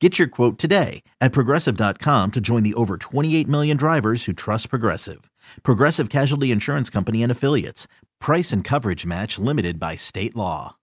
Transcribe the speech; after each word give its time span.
Get 0.00 0.18
your 0.18 0.28
quote 0.28 0.58
today 0.58 1.02
at 1.22 1.32
progressive.com 1.32 2.30
to 2.32 2.40
join 2.40 2.62
the 2.62 2.74
over 2.74 2.98
28 2.98 3.48
million 3.48 3.78
drivers 3.78 4.26
who 4.26 4.34
trust 4.34 4.68
Progressive. 4.68 5.30
Progressive 5.62 6.10
Casualty 6.10 6.50
Insurance 6.50 6.90
Company 6.90 7.22
and 7.22 7.32
Affiliates. 7.32 7.88
Price 8.20 8.52
and 8.52 8.62
coverage 8.62 9.06
match 9.06 9.38
limited 9.38 9.80
by 9.80 9.96
state 9.96 10.36
law. 10.36 10.76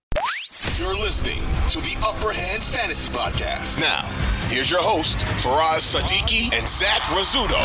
You're 0.80 0.98
listening 0.98 1.42
to 1.70 1.80
the 1.82 1.96
Upper 2.04 2.34
Hand 2.34 2.64
Fantasy 2.64 3.12
Podcast. 3.12 3.80
Now, 3.80 4.02
here's 4.50 4.72
your 4.72 4.82
host, 4.82 5.18
Faraz 5.18 5.94
Siddiqi 5.94 6.52
and 6.58 6.68
Zach 6.68 7.02
Rizzuto. 7.12 7.60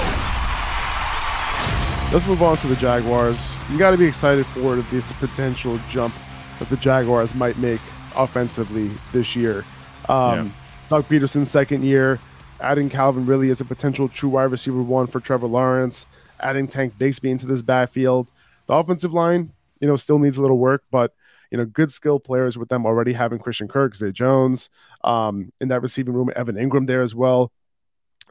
Let's 2.12 2.26
move 2.26 2.42
on 2.42 2.58
to 2.58 2.66
the 2.66 2.76
Jaguars. 2.76 3.54
You 3.70 3.78
got 3.78 3.92
to 3.92 3.96
be 3.96 4.06
excited 4.06 4.44
for 4.44 4.76
this 4.76 5.12
potential 5.12 5.80
jump 5.88 6.14
that 6.58 6.68
the 6.68 6.76
Jaguars 6.76 7.34
might 7.34 7.56
make 7.56 7.80
offensively 8.16 8.90
this 9.12 9.34
year. 9.34 9.64
Um, 10.10 10.46
yeah. 10.46 10.48
Doug 10.88 11.04
Pederson's 11.04 11.50
second 11.50 11.82
year, 11.84 12.18
adding 12.60 12.88
Calvin 12.88 13.26
Ridley 13.26 13.50
as 13.50 13.60
a 13.60 13.64
potential 13.64 14.08
true 14.08 14.30
wide 14.30 14.50
receiver 14.50 14.82
one 14.82 15.06
for 15.06 15.20
Trevor 15.20 15.46
Lawrence, 15.46 16.06
adding 16.40 16.66
Tank 16.66 16.94
Bigsby 16.98 17.28
into 17.28 17.46
this 17.46 17.60
backfield. 17.60 18.30
The 18.66 18.74
offensive 18.74 19.12
line, 19.12 19.52
you 19.80 19.88
know, 19.88 19.96
still 19.96 20.18
needs 20.18 20.38
a 20.38 20.42
little 20.42 20.58
work, 20.58 20.84
but 20.90 21.12
you 21.50 21.58
know, 21.58 21.66
good 21.66 21.92
skill 21.92 22.18
players 22.18 22.56
with 22.56 22.70
them 22.70 22.86
already 22.86 23.12
having 23.12 23.38
Christian 23.38 23.68
Kirk, 23.68 23.94
Zay 23.94 24.12
Jones, 24.12 24.70
um, 25.04 25.52
in 25.60 25.68
that 25.68 25.82
receiving 25.82 26.14
room, 26.14 26.30
Evan 26.34 26.56
Engram 26.56 26.86
there 26.86 27.02
as 27.02 27.14
well. 27.14 27.52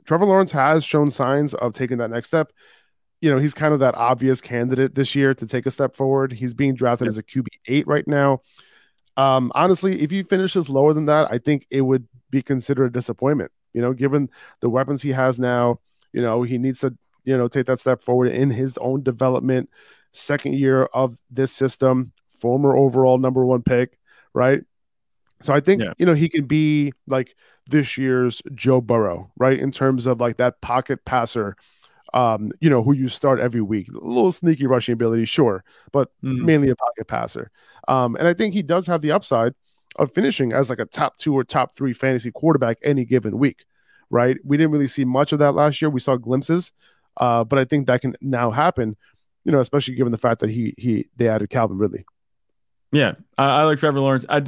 Trevor 0.06 0.26
Lawrence 0.26 0.52
has 0.52 0.84
shown 0.84 1.12
signs 1.12 1.54
of 1.54 1.74
taking 1.74 1.98
that 1.98 2.10
next 2.10 2.28
step. 2.28 2.52
You 3.22 3.32
know, 3.32 3.40
he's 3.40 3.54
kind 3.54 3.74
of 3.74 3.82
that 3.82 3.96
obvious 3.96 4.42
candidate 4.42 4.96
this 4.96 5.14
year 5.16 5.34
to 5.36 5.46
take 5.46 5.66
a 5.66 5.72
step 5.72 5.96
forward. 5.96 6.32
He's 6.32 6.54
being 6.54 6.76
drafted 6.76 7.08
as 7.08 7.18
a 7.18 7.24
QB 7.24 7.48
eight 7.68 7.88
right 7.88 8.08
now. 8.08 8.42
Um, 9.16 9.52
honestly, 9.56 10.02
if 10.02 10.12
he 10.12 10.24
finishes 10.24 10.70
lower 10.70 10.94
than 10.94 11.06
that, 11.06 11.32
I 11.32 11.40
think 11.40 11.66
it 11.72 11.82
would 11.82 12.08
be 12.30 12.42
considered 12.42 12.86
a 12.86 12.90
disappointment. 12.90 13.52
You 13.74 13.82
know, 13.82 13.94
given 13.94 14.30
the 14.60 14.70
weapons 14.70 15.02
he 15.02 15.12
has 15.12 15.40
now, 15.40 15.80
you 16.14 16.22
know, 16.22 16.44
he 16.44 16.58
needs 16.58 16.82
to, 16.82 16.96
you 17.24 17.38
know, 17.38 17.48
take 17.48 17.66
that 17.68 17.80
step 17.80 18.04
forward 18.04 18.32
in 18.32 18.50
his 18.50 18.78
own 18.80 19.04
development. 19.04 19.70
Second 20.12 20.56
year 20.56 20.84
of 20.94 21.18
this 21.30 21.52
system, 21.52 22.12
former 22.40 22.76
overall 22.76 23.18
number 23.18 23.46
one 23.46 23.62
pick, 23.62 24.00
right? 24.34 24.64
So 25.42 25.54
I 25.54 25.60
think, 25.60 25.84
yeah. 25.84 25.94
you 25.98 26.06
know, 26.06 26.16
he 26.16 26.30
can 26.30 26.46
be 26.46 26.94
like 27.06 27.36
this 27.68 27.98
year's 27.98 28.42
Joe 28.56 28.82
Burrow, 28.82 29.32
right? 29.38 29.60
In 29.60 29.72
terms 29.72 30.08
of 30.08 30.20
like 30.20 30.38
that 30.38 30.62
pocket 30.62 31.06
passer 31.06 31.56
um, 32.14 32.52
you 32.60 32.70
know, 32.70 32.84
who 32.84 32.94
you 32.94 33.10
start 33.10 33.40
every 33.40 33.62
week. 33.62 33.90
A 33.90 33.94
little 33.94 34.32
sneaky 34.32 34.66
rushing 34.66 34.94
ability, 34.94 35.26
sure, 35.26 35.64
but 35.92 36.10
mm-hmm. 36.24 36.46
mainly 36.46 36.70
a 36.70 36.76
pocket 36.76 37.08
passer. 37.08 37.52
Um, 37.88 38.16
and 38.16 38.28
I 38.28 38.34
think 38.34 38.54
he 38.54 38.64
does 38.64 38.88
have 38.88 39.02
the 39.02 39.12
upside 39.12 39.54
of 39.98 40.14
finishing 40.14 40.54
as 40.54 40.70
like 40.70 40.80
a 40.80 40.86
top 40.86 41.18
two 41.18 41.34
or 41.34 41.44
top 41.44 41.76
three 41.76 41.94
fantasy 41.94 42.32
quarterback 42.32 42.78
any 42.84 43.06
given 43.06 43.38
week, 43.38 43.66
right? 44.10 44.38
We 44.44 44.58
didn't 44.58 44.72
really 44.72 44.88
see 44.88 45.06
much 45.06 45.34
of 45.34 45.40
that 45.40 45.54
last 45.54 45.82
year. 45.82 45.90
We 45.90 46.00
saw 46.00 46.16
glimpses, 46.16 46.72
uh, 47.18 47.44
but 47.44 47.60
I 47.60 47.66
think 47.66 47.88
that 47.88 48.02
can 48.02 48.16
now 48.22 48.52
happen, 48.52 48.96
you 49.44 49.52
know, 49.52 49.60
especially 49.60 49.96
given 49.96 50.12
the 50.12 50.18
fact 50.18 50.42
that 50.42 50.50
he 50.50 50.74
he 50.78 51.08
they 51.16 51.28
added 51.28 51.50
Calvin 51.50 51.78
Ridley. 51.78 52.06
Yeah, 52.92 53.16
I, 53.38 53.62
I 53.62 53.64
like 53.64 53.80
Trevor 53.80 54.00
Lawrence. 54.00 54.26
I, 54.30 54.44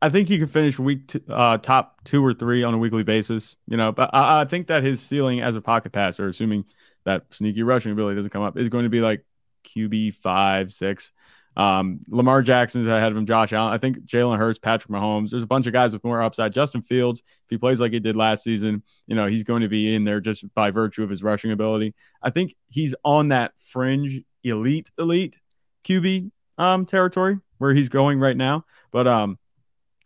I 0.00 0.08
think 0.08 0.28
he 0.28 0.38
can 0.38 0.48
finish 0.48 0.78
week 0.78 1.08
t- 1.08 1.20
uh, 1.28 1.58
top 1.58 2.02
two 2.04 2.24
or 2.24 2.34
three 2.34 2.62
on 2.62 2.74
a 2.74 2.78
weekly 2.78 3.02
basis. 3.02 3.56
You 3.66 3.76
know, 3.76 3.92
but 3.92 4.10
I, 4.12 4.42
I, 4.42 4.44
think 4.46 4.68
that 4.68 4.82
his 4.82 5.00
ceiling 5.00 5.40
as 5.40 5.54
a 5.54 5.60
pocket 5.60 5.92
passer, 5.92 6.28
assuming 6.28 6.64
that 7.04 7.24
sneaky 7.30 7.62
rushing 7.62 7.92
ability 7.92 8.16
doesn't 8.16 8.30
come 8.30 8.42
up, 8.42 8.56
is 8.56 8.68
going 8.68 8.84
to 8.84 8.90
be 8.90 9.00
like 9.00 9.24
QB 9.64 10.16
five, 10.16 10.72
six. 10.72 11.12
Um, 11.56 12.00
Lamar 12.08 12.42
Jackson's 12.42 12.86
ahead 12.86 13.12
of 13.12 13.18
him. 13.18 13.26
Josh 13.26 13.52
Allen. 13.52 13.74
I 13.74 13.78
think 13.78 14.00
Jalen 14.06 14.38
Hurts, 14.38 14.58
Patrick 14.58 14.90
Mahomes. 14.90 15.30
There's 15.30 15.42
a 15.42 15.46
bunch 15.46 15.66
of 15.66 15.72
guys 15.72 15.92
with 15.92 16.02
more 16.02 16.22
upside. 16.22 16.52
Justin 16.52 16.82
Fields, 16.82 17.20
if 17.20 17.50
he 17.50 17.58
plays 17.58 17.80
like 17.80 17.92
he 17.92 18.00
did 18.00 18.16
last 18.16 18.44
season, 18.44 18.82
you 19.06 19.14
know 19.14 19.26
he's 19.26 19.44
going 19.44 19.62
to 19.62 19.68
be 19.68 19.94
in 19.94 20.04
there 20.04 20.20
just 20.20 20.52
by 20.54 20.70
virtue 20.70 21.02
of 21.02 21.10
his 21.10 21.22
rushing 21.22 21.52
ability. 21.52 21.94
I 22.22 22.30
think 22.30 22.54
he's 22.68 22.94
on 23.04 23.28
that 23.28 23.52
fringe 23.58 24.22
elite, 24.44 24.90
elite 24.98 25.36
QB 25.84 26.30
um 26.58 26.86
territory 26.86 27.38
where 27.58 27.74
he's 27.74 27.88
going 27.88 28.18
right 28.18 28.36
now. 28.36 28.64
But 28.90 29.06
um, 29.06 29.38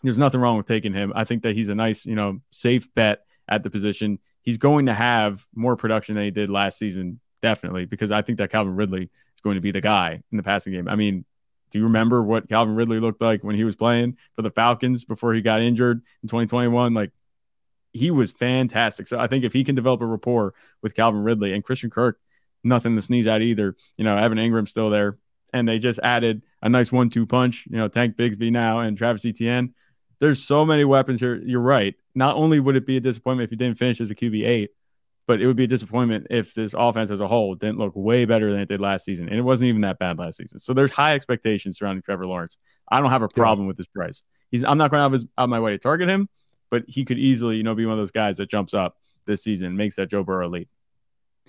there's 0.03 0.19
nothing 0.19 0.41
wrong 0.41 0.57
with 0.57 0.67
taking 0.67 0.93
him. 0.93 1.13
I 1.15 1.25
think 1.25 1.43
that 1.43 1.57
he's 1.57 1.69
a 1.69 1.75
nice, 1.75 2.07
you 2.07 2.15
know, 2.15 2.41
safe 2.51 2.93
bet 2.95 3.21
at 3.49 3.63
the 3.63 3.71
position. 3.71 4.19
He's 4.43 4.59
going 4.59 4.87
to 4.87 4.95
have 4.95 5.45
more 5.55 5.77
production 5.77 6.15
than 6.15 6.25
he 6.25 6.31
did 6.31 6.51
last 6.51 6.79
season, 6.79 7.21
definitely, 7.43 7.85
because 7.85 8.11
I 8.11 8.23
think 8.23 8.39
that 8.39 8.51
Calvin 8.51 8.77
Ridley 8.77 9.03
is 9.03 9.41
going 9.43 9.57
to 9.57 9.61
be 9.61 9.73
the 9.73 9.81
guy 9.81 10.23
in 10.31 10.37
the 10.37 10.43
passing 10.43 10.73
game. 10.73 10.89
I 10.89 10.97
mean, 10.97 11.25
do 11.71 11.79
you 11.79 11.85
remember 11.85 12.23
what 12.23 12.49
Calvin 12.49 12.75
Ridley 12.75 13.01
looked 13.01 13.21
like 13.21 13.43
when 13.43 13.57
he 13.57 13.65
was 13.65 13.77
playing 13.77 14.17
for 14.35 14.43
the 14.43 14.51
Falcons 14.51 15.05
before 15.05 15.35
he 15.35 15.41
got 15.41 15.63
injured 15.63 16.03
in 16.23 16.29
2021? 16.29 16.95
Like, 16.95 17.11
he 17.93 18.11
was 18.11 18.31
fantastic. 18.31 19.09
So 19.09 19.19
I 19.19 19.27
think 19.27 19.45
if 19.45 19.53
he 19.53 19.65
can 19.65 19.75
develop 19.75 20.01
a 20.03 20.07
rapport 20.07 20.55
with 20.83 20.95
Calvin 20.95 21.23
Ridley 21.23 21.53
and 21.53 21.65
Christian 21.65 21.91
Kirk, 21.91 22.19
nothing 22.63 22.95
to 22.97 23.03
sneeze 23.03 23.27
at 23.27 23.43
either. 23.43 23.75
You 23.97 24.05
know, 24.05 24.17
Evan 24.17 24.39
Engram 24.39 24.69
still 24.69 24.91
there, 24.91 25.19
and 25.53 25.67
they 25.67 25.79
just 25.79 25.99
added 26.03 26.43
a 26.63 26.69
nice 26.69 26.93
one-two 26.93 27.27
punch. 27.27 27.65
You 27.71 27.79
know, 27.79 27.89
Tank 27.89 28.17
Bigsby 28.17 28.53
now 28.53 28.81
and 28.81 28.99
Travis 28.99 29.25
Etienne 29.25 29.75
there's 30.21 30.43
so 30.43 30.65
many 30.65 30.85
weapons 30.85 31.21
here. 31.21 31.37
You're 31.37 31.61
right. 31.61 31.95
Not 32.15 32.37
only 32.37 32.61
would 32.61 32.77
it 32.77 32.87
be 32.87 32.97
a 32.97 33.01
disappointment 33.01 33.47
if 33.47 33.51
you 33.51 33.57
didn't 33.57 33.79
finish 33.79 34.01
as 34.01 34.11
a 34.11 34.15
QB 34.15 34.47
eight, 34.47 34.71
but 35.27 35.41
it 35.41 35.47
would 35.47 35.57
be 35.57 35.65
a 35.65 35.69
disappointment 35.69 36.27
if 36.31 36.55
this 36.55 36.75
offense 36.77 37.11
as 37.11 37.21
a 37.21 37.29
whole 37.29 37.55
didn't 37.55 37.79
look 37.79 37.93
way 37.95 38.25
better 38.25 38.51
than 38.51 38.61
it 38.61 38.69
did 38.69 38.81
last 38.81 39.05
season. 39.05 39.29
And 39.29 39.39
it 39.39 39.43
wasn't 39.43 39.69
even 39.69 39.81
that 39.83 39.99
bad 39.99 40.19
last 40.19 40.37
season. 40.37 40.59
So 40.59 40.73
there's 40.73 40.91
high 40.91 41.15
expectations 41.15 41.79
surrounding 41.79 42.03
Trevor 42.03 42.27
Lawrence. 42.27 42.57
I 42.89 43.01
don't 43.01 43.11
have 43.11 43.23
a 43.23 43.29
problem 43.29 43.67
yeah. 43.67 43.69
with 43.69 43.77
this 43.77 43.89
price. 43.89 44.23
He's 44.51 44.63
I'm 44.65 44.79
not 44.79 44.91
going 44.91 45.03
to 45.03 45.19
have 45.19 45.29
out 45.37 45.49
my 45.49 45.61
way 45.61 45.73
to 45.73 45.79
target 45.79 46.09
him, 46.09 46.29
but 46.71 46.85
he 46.87 47.05
could 47.05 47.19
easily, 47.19 47.57
you 47.57 47.63
know, 47.63 47.75
be 47.75 47.85
one 47.85 47.93
of 47.93 47.99
those 47.99 48.13
guys 48.13 48.37
that 48.37 48.49
jumps 48.49 48.75
up 48.75 48.97
this 49.27 49.43
season, 49.43 49.77
makes 49.77 49.97
that 49.97 50.09
Joe 50.09 50.23
Burrow 50.23 50.47
elite. 50.47 50.69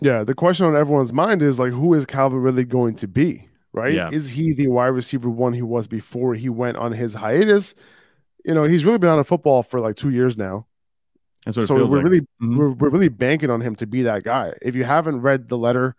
Yeah, 0.01 0.23
the 0.23 0.33
question 0.33 0.65
on 0.65 0.75
everyone's 0.75 1.13
mind 1.13 1.41
is 1.41 1.59
like, 1.59 1.71
who 1.71 1.93
is 1.93 2.05
Calvin 2.05 2.39
really 2.39 2.63
going 2.63 2.95
to 2.95 3.07
be? 3.07 3.47
Right? 3.73 3.93
Yeah. 3.93 4.09
Is 4.11 4.29
he 4.29 4.53
the 4.53 4.67
wide 4.67 4.87
receiver 4.87 5.29
one 5.29 5.53
he 5.53 5.61
was 5.61 5.87
before 5.87 6.33
he 6.33 6.49
went 6.49 6.77
on 6.77 6.91
his 6.91 7.13
hiatus? 7.13 7.75
you 8.47 8.53
know, 8.53 8.63
he's 8.63 8.85
really 8.85 8.97
been 8.97 9.09
out 9.09 9.19
of 9.19 9.27
football 9.27 9.61
for 9.61 9.79
like 9.79 9.97
two 9.97 10.09
years 10.09 10.37
now. 10.37 10.65
So 11.51 11.75
we're 11.75 11.85
like. 11.85 12.03
really 12.03 12.21
mm-hmm. 12.21 12.57
we're, 12.57 12.69
we're 12.69 12.89
really 12.89 13.09
banking 13.09 13.49
on 13.49 13.61
him 13.61 13.75
to 13.77 13.87
be 13.87 14.03
that 14.03 14.23
guy. 14.23 14.53
If 14.61 14.75
you 14.75 14.83
haven't 14.83 15.21
read 15.21 15.47
the 15.47 15.57
letter 15.57 15.95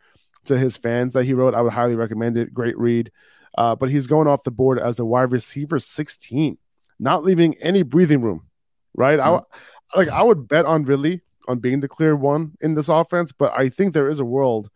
to 0.47 0.59
his 0.59 0.77
fans 0.77 1.15
that 1.15 1.25
he 1.25 1.35
wrote, 1.35 1.55
I 1.55 1.63
would 1.63 1.73
highly 1.73 1.95
recommend 1.95 2.37
it. 2.37 2.53
Great 2.53 2.79
read. 2.79 3.11
Uh, 3.57 3.75
but 3.75 3.91
he's 3.91 4.07
going 4.07 4.29
off 4.29 4.45
the 4.45 4.51
board 4.51 4.79
as 4.79 4.97
the 4.97 5.05
wide 5.05 5.33
receiver 5.33 5.79
16, 5.79 6.59
not 6.99 7.25
leaving 7.25 7.57
any 7.59 7.83
breathing 7.83 8.21
room. 8.21 8.47
Right? 8.95 9.19
Mm-hmm. 9.19 9.45
I 9.95 9.99
like 9.99 10.09
I 10.09 10.23
would 10.23 10.49
bet 10.49 10.67
on 10.67 10.85
Ridley 10.85 11.23
on 11.49 11.59
being 11.59 11.81
the 11.81 11.89
clear 11.89 12.15
one 12.15 12.53
in 12.61 12.75
this 12.75 12.89
offense, 12.89 13.33
but 13.33 13.53
I 13.57 13.71
think 13.71 13.95
there 13.95 14.09
is 14.09 14.21
a 14.21 14.25
world 14.25 14.71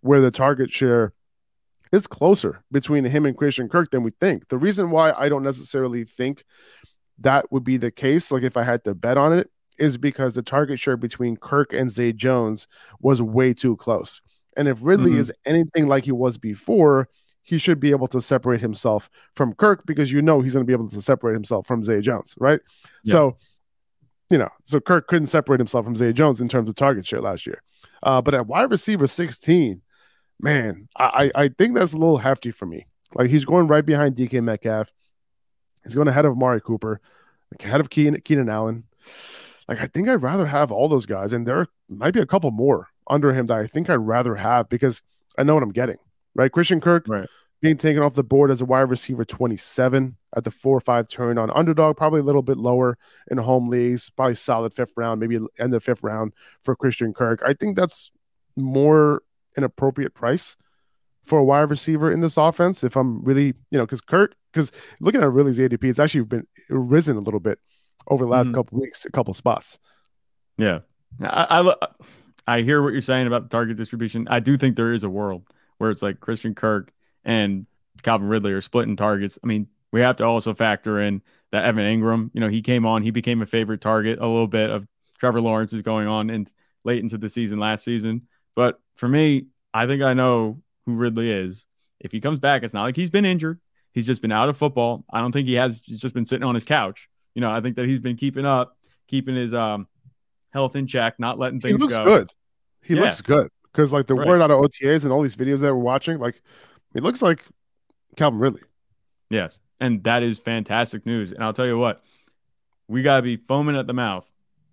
where 0.00 0.20
the 0.20 0.30
target 0.30 0.70
share 0.70 1.12
is 1.92 2.06
closer 2.06 2.64
between 2.72 3.04
him 3.04 3.26
and 3.26 3.36
Christian 3.36 3.68
Kirk 3.68 3.90
than 3.90 4.02
we 4.02 4.10
think. 4.20 4.48
The 4.48 4.58
reason 4.58 4.90
why 4.90 5.12
I 5.12 5.28
don't 5.28 5.42
necessarily 5.42 6.04
think 6.04 6.44
that 7.20 7.52
would 7.52 7.62
be 7.62 7.76
the 7.76 7.90
case, 7.90 8.30
like 8.32 8.42
if 8.42 8.56
I 8.56 8.64
had 8.64 8.84
to 8.84 8.94
bet 8.94 9.16
on 9.16 9.32
it, 9.32 9.50
is 9.78 9.96
because 9.96 10.34
the 10.34 10.42
target 10.42 10.78
share 10.78 10.96
between 10.96 11.36
Kirk 11.36 11.72
and 11.72 11.90
Zay 11.90 12.12
Jones 12.12 12.66
was 13.00 13.20
way 13.20 13.52
too 13.52 13.76
close. 13.76 14.20
And 14.56 14.68
if 14.68 14.78
Ridley 14.80 15.12
mm-hmm. 15.12 15.20
is 15.20 15.32
anything 15.44 15.88
like 15.88 16.04
he 16.04 16.12
was 16.12 16.38
before, 16.38 17.08
he 17.42 17.58
should 17.58 17.78
be 17.78 17.90
able 17.90 18.06
to 18.08 18.20
separate 18.20 18.60
himself 18.60 19.10
from 19.34 19.54
Kirk 19.54 19.84
because 19.84 20.10
you 20.10 20.22
know 20.22 20.40
he's 20.40 20.54
going 20.54 20.64
to 20.64 20.66
be 20.66 20.72
able 20.72 20.88
to 20.88 21.02
separate 21.02 21.34
himself 21.34 21.66
from 21.66 21.82
Zay 21.82 22.00
Jones, 22.00 22.34
right? 22.38 22.60
Yeah. 23.04 23.12
So, 23.12 23.36
you 24.30 24.38
know, 24.38 24.48
so 24.64 24.80
Kirk 24.80 25.08
couldn't 25.08 25.26
separate 25.26 25.60
himself 25.60 25.84
from 25.84 25.94
Zay 25.94 26.12
Jones 26.12 26.40
in 26.40 26.48
terms 26.48 26.68
of 26.68 26.74
target 26.74 27.06
share 27.06 27.20
last 27.20 27.46
year. 27.46 27.62
Uh, 28.02 28.22
but 28.22 28.34
at 28.34 28.46
wide 28.46 28.70
receiver 28.70 29.06
16, 29.06 29.82
man, 30.40 30.88
I, 30.96 31.30
I 31.34 31.48
think 31.48 31.74
that's 31.74 31.92
a 31.92 31.98
little 31.98 32.16
hefty 32.16 32.50
for 32.50 32.66
me. 32.66 32.86
Like 33.14 33.28
he's 33.28 33.44
going 33.44 33.66
right 33.66 33.84
behind 33.84 34.16
DK 34.16 34.42
Metcalf. 34.42 34.90
He's 35.84 35.94
going 35.94 36.08
ahead 36.08 36.24
of 36.24 36.32
Amari 36.32 36.62
Cooper, 36.62 37.00
ahead 37.60 37.80
of 37.80 37.90
Keenan, 37.90 38.22
Keenan 38.22 38.48
Allen. 38.48 38.84
Like 39.68 39.80
I 39.80 39.86
think 39.86 40.08
I'd 40.08 40.22
rather 40.22 40.46
have 40.46 40.70
all 40.70 40.88
those 40.88 41.06
guys, 41.06 41.32
and 41.32 41.46
there 41.46 41.66
might 41.88 42.14
be 42.14 42.20
a 42.20 42.26
couple 42.26 42.50
more 42.50 42.88
under 43.08 43.32
him 43.32 43.46
that 43.46 43.58
I 43.58 43.66
think 43.66 43.88
I'd 43.88 43.94
rather 43.94 44.34
have 44.34 44.68
because 44.68 45.02
I 45.38 45.42
know 45.42 45.54
what 45.54 45.62
I'm 45.62 45.72
getting. 45.72 45.96
Right, 46.34 46.50
Christian 46.50 46.80
Kirk 46.80 47.06
right. 47.08 47.28
being 47.60 47.76
taken 47.76 48.02
off 48.02 48.14
the 48.14 48.24
board 48.24 48.50
as 48.50 48.60
a 48.60 48.64
wide 48.64 48.90
receiver 48.90 49.24
27 49.24 50.16
at 50.36 50.44
the 50.44 50.50
four 50.50 50.76
or 50.76 50.80
five 50.80 51.08
turn 51.08 51.38
on 51.38 51.50
underdog, 51.50 51.96
probably 51.96 52.20
a 52.20 52.24
little 52.24 52.42
bit 52.42 52.56
lower 52.56 52.98
in 53.30 53.38
home 53.38 53.68
leagues, 53.68 54.10
probably 54.10 54.34
solid 54.34 54.74
fifth 54.74 54.92
round, 54.96 55.20
maybe 55.20 55.38
end 55.58 55.74
of 55.74 55.84
fifth 55.84 56.02
round 56.02 56.32
for 56.62 56.74
Christian 56.74 57.14
Kirk. 57.14 57.40
I 57.46 57.54
think 57.54 57.76
that's 57.76 58.10
more 58.56 59.22
an 59.56 59.64
appropriate 59.64 60.14
price 60.14 60.56
for 61.24 61.38
a 61.38 61.44
wide 61.44 61.70
receiver 61.70 62.12
in 62.12 62.20
this 62.20 62.36
offense. 62.36 62.84
If 62.84 62.96
I'm 62.96 63.22
really, 63.24 63.54
you 63.70 63.78
know, 63.78 63.86
because 63.86 64.00
Kirk, 64.00 64.34
because 64.52 64.72
looking 65.00 65.22
at 65.22 65.32
Ridley's 65.32 65.58
ADP, 65.58 65.84
it's 65.84 65.98
actually 65.98 66.24
been 66.24 66.46
risen 66.68 67.16
a 67.16 67.20
little 67.20 67.40
bit 67.40 67.58
over 68.06 68.24
the 68.24 68.30
last 68.30 68.46
mm-hmm. 68.46 68.56
couple 68.56 68.80
weeks, 68.80 69.04
a 69.04 69.10
couple 69.10 69.34
spots. 69.34 69.78
Yeah, 70.56 70.80
I, 71.20 71.60
I 71.60 71.86
I 72.46 72.62
hear 72.62 72.82
what 72.82 72.92
you're 72.92 73.02
saying 73.02 73.26
about 73.26 73.44
the 73.44 73.48
target 73.48 73.76
distribution. 73.76 74.28
I 74.28 74.40
do 74.40 74.56
think 74.56 74.76
there 74.76 74.92
is 74.92 75.04
a 75.04 75.08
world 75.08 75.44
where 75.78 75.90
it's 75.90 76.02
like 76.02 76.20
Christian 76.20 76.54
Kirk 76.54 76.92
and 77.24 77.66
Calvin 78.02 78.28
Ridley 78.28 78.52
are 78.52 78.60
splitting 78.60 78.96
targets. 78.96 79.38
I 79.42 79.46
mean, 79.46 79.66
we 79.92 80.00
have 80.00 80.16
to 80.16 80.24
also 80.24 80.54
factor 80.54 81.00
in 81.00 81.22
that 81.52 81.64
Evan 81.64 81.84
Engram. 81.84 82.30
you 82.34 82.40
know, 82.40 82.48
he 82.48 82.62
came 82.62 82.84
on, 82.84 83.02
he 83.02 83.10
became 83.10 83.42
a 83.42 83.46
favorite 83.46 83.80
target 83.80 84.18
a 84.18 84.26
little 84.26 84.48
bit 84.48 84.70
of 84.70 84.86
Trevor 85.18 85.40
Lawrence 85.40 85.72
is 85.72 85.82
going 85.82 86.06
on 86.06 86.30
and 86.30 86.52
late 86.84 87.02
into 87.02 87.16
the 87.16 87.28
season 87.28 87.58
last 87.58 87.84
season. 87.84 88.22
But 88.54 88.80
for 88.96 89.08
me, 89.08 89.46
I 89.72 89.86
think 89.86 90.02
I 90.02 90.14
know 90.14 90.62
who 90.84 90.94
Ridley 90.94 91.30
is. 91.30 91.64
If 92.00 92.12
he 92.12 92.20
comes 92.20 92.38
back, 92.38 92.62
it's 92.62 92.74
not 92.74 92.82
like 92.82 92.96
he's 92.96 93.10
been 93.10 93.24
injured. 93.24 93.60
He's 93.92 94.06
just 94.06 94.20
been 94.20 94.32
out 94.32 94.48
of 94.48 94.56
football. 94.56 95.04
I 95.10 95.20
don't 95.20 95.32
think 95.32 95.46
he 95.46 95.54
has. 95.54 95.80
He's 95.84 96.00
just 96.00 96.14
been 96.14 96.24
sitting 96.24 96.44
on 96.44 96.54
his 96.54 96.64
couch. 96.64 97.08
You 97.34 97.40
know, 97.40 97.50
I 97.50 97.60
think 97.60 97.76
that 97.76 97.86
he's 97.86 98.00
been 98.00 98.16
keeping 98.16 98.46
up, 98.46 98.76
keeping 99.08 99.34
his 99.34 99.52
um 99.52 99.86
health 100.52 100.76
in 100.76 100.86
check, 100.86 101.18
not 101.18 101.38
letting 101.38 101.60
things 101.60 101.72
he 101.72 101.78
looks 101.78 101.96
go. 101.96 102.04
good. 102.04 102.30
He 102.82 102.94
yeah. 102.94 103.02
looks 103.02 103.20
good 103.20 103.48
because 103.72 103.92
like 103.92 104.06
the 104.06 104.14
right. 104.14 104.26
word 104.26 104.40
out 104.40 104.50
of 104.50 104.60
OTAs 104.60 105.04
and 105.04 105.12
all 105.12 105.22
these 105.22 105.36
videos 105.36 105.60
that 105.60 105.74
we're 105.74 105.80
watching, 105.80 106.18
like 106.18 106.40
it 106.94 107.02
looks 107.02 107.22
like 107.22 107.44
Calvin 108.16 108.38
Ridley. 108.38 108.62
Yes, 109.30 109.58
and 109.80 110.02
that 110.04 110.22
is 110.22 110.38
fantastic 110.38 111.04
news. 111.06 111.32
And 111.32 111.42
I'll 111.42 111.52
tell 111.52 111.66
you 111.66 111.78
what, 111.78 112.02
we 112.88 113.02
got 113.02 113.16
to 113.16 113.22
be 113.22 113.36
foaming 113.36 113.76
at 113.76 113.86
the 113.86 113.92
mouth 113.92 114.26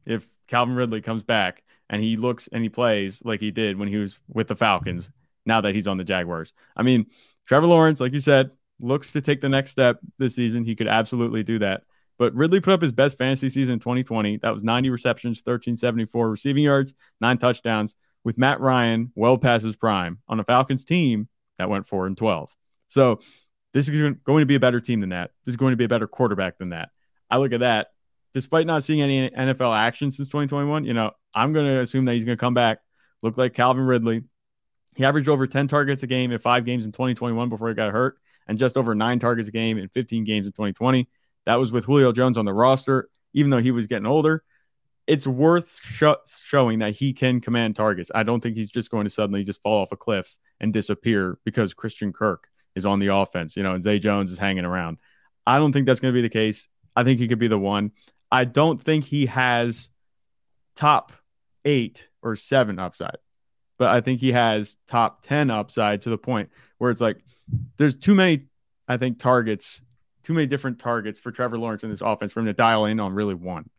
if 0.06 0.28
Calvin 0.48 0.76
Ridley 0.76 1.02
comes 1.02 1.24
back 1.24 1.64
and 1.90 2.02
he 2.04 2.18
looks 2.18 2.48
and 2.52 2.64
he 2.64 2.70
plays 2.70 3.22
like 3.24 3.40
he 3.40 3.52
did 3.52 3.78
when 3.78 3.88
he 3.88 3.98
was 3.98 4.20
with 4.28 4.48
the 4.48 4.56
Falcons. 4.56 5.10
Now 5.44 5.62
that 5.62 5.74
he's 5.74 5.88
on 5.88 5.98
the 5.98 6.04
Jaguars, 6.04 6.54
I 6.76 6.84
mean, 6.84 7.08
Trevor 7.48 7.66
Lawrence, 7.66 8.00
like 8.00 8.14
you 8.14 8.20
said, 8.20 8.52
looks 8.80 9.12
to 9.14 9.22
take 9.22 9.42
the 9.42 9.50
next 9.50 9.72
step 9.72 10.00
this 10.20 10.36
season. 10.36 10.66
He 10.66 10.76
could 10.76 10.88
absolutely 10.88 11.42
do 11.42 11.58
that. 11.60 11.84
But 12.22 12.36
Ridley 12.36 12.60
put 12.60 12.74
up 12.74 12.84
his 12.84 12.92
best 12.92 13.18
fantasy 13.18 13.50
season 13.50 13.74
in 13.74 13.80
2020. 13.80 14.38
That 14.44 14.54
was 14.54 14.64
90 14.64 14.92
receptions, 14.92 15.40
1374 15.40 16.30
receiving 16.30 16.64
yards, 16.66 16.94
nine 17.20 17.40
touchdowns, 17.40 17.96
with 18.24 18.38
Matt 18.38 18.60
Ryan 18.60 19.12
well 19.16 19.40
past 19.40 19.66
his 19.66 19.76
prime 19.76 20.20
on 20.28 20.40
a 20.40 20.44
Falcons 20.44 20.86
team 20.86 21.30
that 21.58 21.68
went 21.68 21.88
4 21.88 22.06
and 22.06 22.16
12. 22.16 22.56
So 22.90 23.22
this 23.74 23.90
is 23.90 24.14
going 24.24 24.42
to 24.42 24.46
be 24.46 24.54
a 24.54 24.60
better 24.60 24.80
team 24.80 25.00
than 25.00 25.10
that. 25.10 25.32
This 25.46 25.54
is 25.54 25.58
going 25.58 25.72
to 25.72 25.78
be 25.78 25.86
a 25.86 25.88
better 25.88 26.06
quarterback 26.06 26.60
than 26.60 26.70
that. 26.70 26.90
I 27.28 27.38
look 27.38 27.54
at 27.54 27.62
that. 27.62 27.88
Despite 28.36 28.68
not 28.68 28.84
seeing 28.84 29.02
any 29.02 29.28
NFL 29.28 29.76
action 29.76 30.12
since 30.12 30.30
2021, 30.30 30.86
you 30.86 30.94
know, 30.94 31.14
I'm 31.34 31.54
going 31.54 31.66
to 31.66 31.80
assume 31.80 32.06
that 32.06 32.14
he's 32.14 32.24
going 32.24 32.38
to 32.38 32.40
come 32.40 32.54
back, 32.54 32.82
look 33.24 33.36
like 33.36 33.56
Calvin 33.56 33.84
Ridley. 33.84 34.22
He 34.96 35.04
averaged 35.06 35.28
over 35.28 35.48
10 35.48 35.68
targets 35.68 36.04
a 36.04 36.08
game 36.08 36.32
in 36.32 36.38
five 36.38 36.66
games 36.66 36.86
in 36.86 36.92
2021 36.92 37.50
before 37.50 37.70
he 37.70 37.74
got 37.74 37.92
hurt, 37.92 38.20
and 38.48 38.60
just 38.60 38.78
over 38.78 38.94
nine 38.94 39.18
targets 39.18 39.50
a 39.50 39.52
game 39.52 39.80
in 39.80 39.90
15 39.90 40.24
games 40.24 40.46
in 40.46 40.52
2020. 40.52 41.08
That 41.46 41.56
was 41.56 41.72
with 41.72 41.86
Julio 41.86 42.12
Jones 42.12 42.38
on 42.38 42.46
the 42.46 42.54
roster, 42.54 43.10
even 43.34 43.50
though 43.52 43.62
he 43.62 43.72
was 43.72 43.88
getting 43.88 44.06
older. 44.06 44.44
It's 45.08 45.26
worth 45.26 45.80
sh- 45.84 46.04
showing 46.44 46.80
that 46.80 46.96
he 46.96 47.14
can 47.14 47.42
command 47.42 47.76
targets. 47.76 48.12
I 48.14 48.24
don't 48.24 48.42
think 48.42 48.56
he's 48.56 48.70
just 48.70 48.92
going 48.92 49.06
to 49.06 49.10
suddenly 49.10 49.44
just 49.44 49.62
fall 49.62 49.82
off 49.82 49.92
a 49.92 49.98
cliff 49.98 50.36
and 50.60 50.72
disappear 50.72 51.40
because 51.44 51.74
Christian 51.74 52.14
Kirk 52.14 52.48
is 52.76 52.86
on 52.86 53.00
the 53.00 53.08
offense, 53.08 53.58
you 53.58 53.64
know, 53.64 53.74
and 53.74 53.84
Zay 53.84 54.00
Jones 54.00 54.32
is 54.32 54.38
hanging 54.38 54.66
around. 54.66 54.98
I 55.46 55.58
don't 55.58 55.74
think 55.74 55.88
that's 55.88 56.00
going 56.00 56.14
to 56.14 56.18
be 56.18 56.22
the 56.22 56.30
case. 56.30 56.68
I 56.96 57.04
think 57.04 57.20
he 57.20 57.28
could 57.28 57.40
be 57.40 57.48
the 57.48 57.58
one. 57.58 57.92
I 58.32 58.46
don't 58.46 58.82
think 58.82 59.06
he 59.06 59.26
has 59.26 59.90
top 60.76 61.12
eight 61.66 62.08
or 62.22 62.36
seven 62.36 62.80
upside, 62.80 63.18
but 63.78 63.90
I 63.90 64.02
think 64.02 64.22
he 64.22 64.32
has 64.32 64.76
top 64.88 65.24
10 65.24 65.50
upside 65.50 66.04
to 66.04 66.10
the 66.10 66.18
point 66.18 66.50
where 66.78 66.92
it's 66.92 67.02
like 67.02 67.18
there's 67.78 67.98
too 67.98 68.16
many, 68.16 68.46
I 68.88 68.98
think, 68.98 69.20
targets 69.20 69.82
too 70.24 70.34
many 70.34 70.48
different 70.48 70.80
targets 70.80 71.20
for 71.20 71.32
Trevor 71.32 71.58
Lawrence 71.58 71.84
in 71.84 71.90
this 71.90 72.02
offense 72.02 72.32
for 72.32 72.40
him 72.40 72.46
to 72.46 72.54
dial 72.54 72.86
in 72.86 73.00
on 73.00 73.14
really 73.14 73.34
one. 73.34 73.70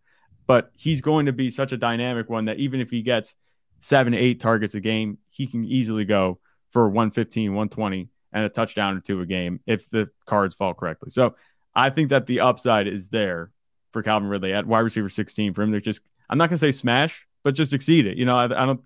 But 0.47 0.71
he's 0.77 1.01
going 1.01 1.27
to 1.27 1.33
be 1.33 1.51
such 1.51 1.73
a 1.73 1.77
dynamic 1.77 2.29
one 2.29 2.47
that 2.47 2.59
even 2.59 2.81
if 2.81 2.91
he 2.91 3.03
gets 3.03 3.35
seven, 3.81 4.15
eight 4.15 4.41
targets 4.41 4.75
a 4.75 4.81
game, 4.81 5.19
he 5.31 5.47
can 5.47 5.65
easily 5.65 6.05
go 6.05 6.39
for 6.71 6.89
115, 6.89 7.51
120, 7.51 8.09
and 8.33 8.45
a 8.45 8.49
touchdown 8.49 8.97
or 8.97 9.01
two 9.01 9.21
a 9.21 9.27
game 9.27 9.61
if 9.67 9.89
the 9.91 10.11
cards 10.27 10.55
fall 10.55 10.75
correctly. 10.75 11.11
So 11.11 11.37
I 11.75 11.91
think 11.91 12.11
that 12.11 12.27
the 12.27 12.41
upside 12.41 12.87
is 12.87 13.09
there 13.09 13.51
for 13.93 14.03
Calvin 14.03 14.29
Ridley 14.29 14.53
at 14.53 14.67
wide 14.67 14.81
receiver 14.81 15.09
16 15.09 15.55
for 15.55 15.63
him 15.63 15.73
to 15.73 15.81
just, 15.81 16.01
I'm 16.29 16.39
not 16.39 16.49
going 16.49 16.59
to 16.59 16.67
say 16.67 16.73
smash, 16.73 17.27
but 17.43 17.55
just 17.55 17.73
exceed 17.73 18.07
it. 18.07 18.17
You 18.17 18.25
know, 18.25 18.37
I, 18.37 18.45
I 18.45 18.67
don't, 18.67 18.81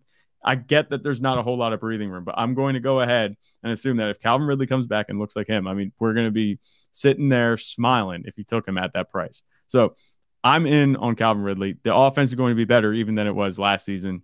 I 0.47 0.55
get 0.55 0.91
that 0.91 1.03
there's 1.03 1.21
not 1.21 1.39
a 1.39 1.43
whole 1.43 1.57
lot 1.57 1.73
of 1.73 1.81
breathing 1.81 2.09
room, 2.09 2.23
but 2.23 2.37
I'm 2.39 2.55
going 2.55 2.75
to 2.75 2.81
go 2.81 3.01
ahead 3.01 3.37
and 3.65 3.73
assume 3.73 3.97
that 3.97 4.11
if 4.11 4.21
Calvin 4.21 4.47
Ridley 4.47 4.69
comes 4.69 4.87
back 4.87 5.07
and 5.09 5.19
looks 5.19 5.35
like 5.35 5.49
him, 5.49 5.67
I 5.67 5.75
mean, 5.75 5.93
we're 5.99 6.15
going 6.15 6.27
to 6.27 6.33
be 6.33 6.61
sitting 6.93 7.29
there 7.29 7.57
smiling 7.57 8.23
if 8.27 8.39
you 8.39 8.45
took 8.45 8.67
him 8.67 8.79
at 8.79 8.93
that 8.93 9.11
price. 9.11 9.43
So 9.67 9.97
I'm 10.45 10.65
in 10.65 10.95
on 10.95 11.17
Calvin 11.17 11.43
Ridley. 11.43 11.77
The 11.83 11.93
offense 11.93 12.31
is 12.31 12.37
going 12.37 12.53
to 12.53 12.57
be 12.57 12.65
better 12.65 12.93
even 12.93 13.17
than 13.17 13.27
it 13.27 13.35
was 13.35 13.59
last 13.59 13.85
season. 13.85 14.23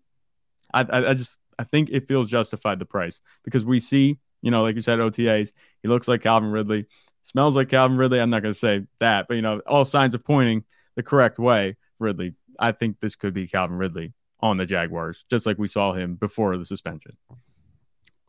I, 0.72 0.82
I, 0.82 1.10
I 1.10 1.14
just 1.14 1.36
I 1.58 1.64
think 1.64 1.90
it 1.90 2.06
feels 2.06 2.30
justified 2.30 2.78
the 2.78 2.84
price 2.84 3.20
because 3.42 3.64
we 3.64 3.80
see, 3.80 4.18
you 4.42 4.52
know, 4.52 4.62
like 4.62 4.76
you 4.76 4.82
said, 4.82 5.00
OTAs. 5.00 5.50
He 5.82 5.88
looks 5.88 6.06
like 6.06 6.22
Calvin 6.22 6.52
Ridley, 6.52 6.86
smells 7.22 7.56
like 7.56 7.68
Calvin 7.68 7.96
Ridley. 7.96 8.20
I'm 8.20 8.30
not 8.30 8.42
going 8.42 8.54
to 8.54 8.58
say 8.58 8.86
that, 9.00 9.26
but 9.26 9.34
you 9.34 9.42
know, 9.42 9.60
all 9.66 9.84
signs 9.84 10.14
are 10.14 10.18
pointing 10.18 10.62
the 10.94 11.02
correct 11.02 11.40
way. 11.40 11.76
Ridley, 11.98 12.34
I 12.60 12.70
think 12.70 13.00
this 13.00 13.16
could 13.16 13.34
be 13.34 13.48
Calvin 13.48 13.76
Ridley 13.76 14.12
on 14.42 14.56
the 14.56 14.66
Jaguars, 14.66 15.24
just 15.30 15.46
like 15.46 15.58
we 15.58 15.68
saw 15.68 15.92
him 15.92 16.16
before 16.16 16.56
the 16.56 16.66
suspension. 16.66 17.16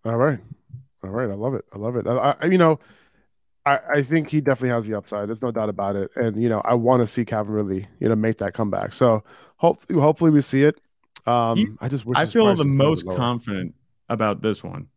All 0.06 0.16
right, 0.16 0.40
all 1.04 1.10
right. 1.10 1.30
I 1.30 1.34
love 1.34 1.56
it. 1.56 1.66
I 1.74 1.78
love 1.78 1.96
it. 1.96 2.08
I, 2.08 2.36
I 2.42 2.46
you 2.46 2.58
know 2.58 2.80
I, 3.66 3.80
I 3.96 4.02
think 4.02 4.30
he 4.30 4.42
definitely 4.42 4.70
has 4.70 4.86
the 4.86 4.96
upside. 4.96 5.30
There's 5.30 5.42
no 5.42 5.52
doubt 5.52 5.70
about 5.70 5.96
it. 5.96 6.12
And 6.16 6.42
you 6.42 6.50
know, 6.50 6.62
I 6.66 6.74
want 6.74 7.02
to 7.02 7.08
see 7.08 7.24
Calvin 7.24 7.54
Ridley, 7.54 7.88
you 8.00 8.10
know, 8.10 8.16
make 8.16 8.38
that 8.40 8.54
comeback. 8.54 8.94
So 8.94 9.24
hopefully, 9.58 10.00
hopefully 10.00 10.32
we 10.32 10.42
see 10.42 10.64
it. 10.64 10.80
Um, 11.26 11.58
he, 11.58 11.68
I 11.80 11.88
just 11.88 12.06
wish 12.06 12.18
I 12.18 12.26
feel 12.26 12.54
the 12.56 12.66
most 12.66 13.06
confident 13.06 13.76
about 14.10 14.42
this 14.42 14.64
one 14.64 14.88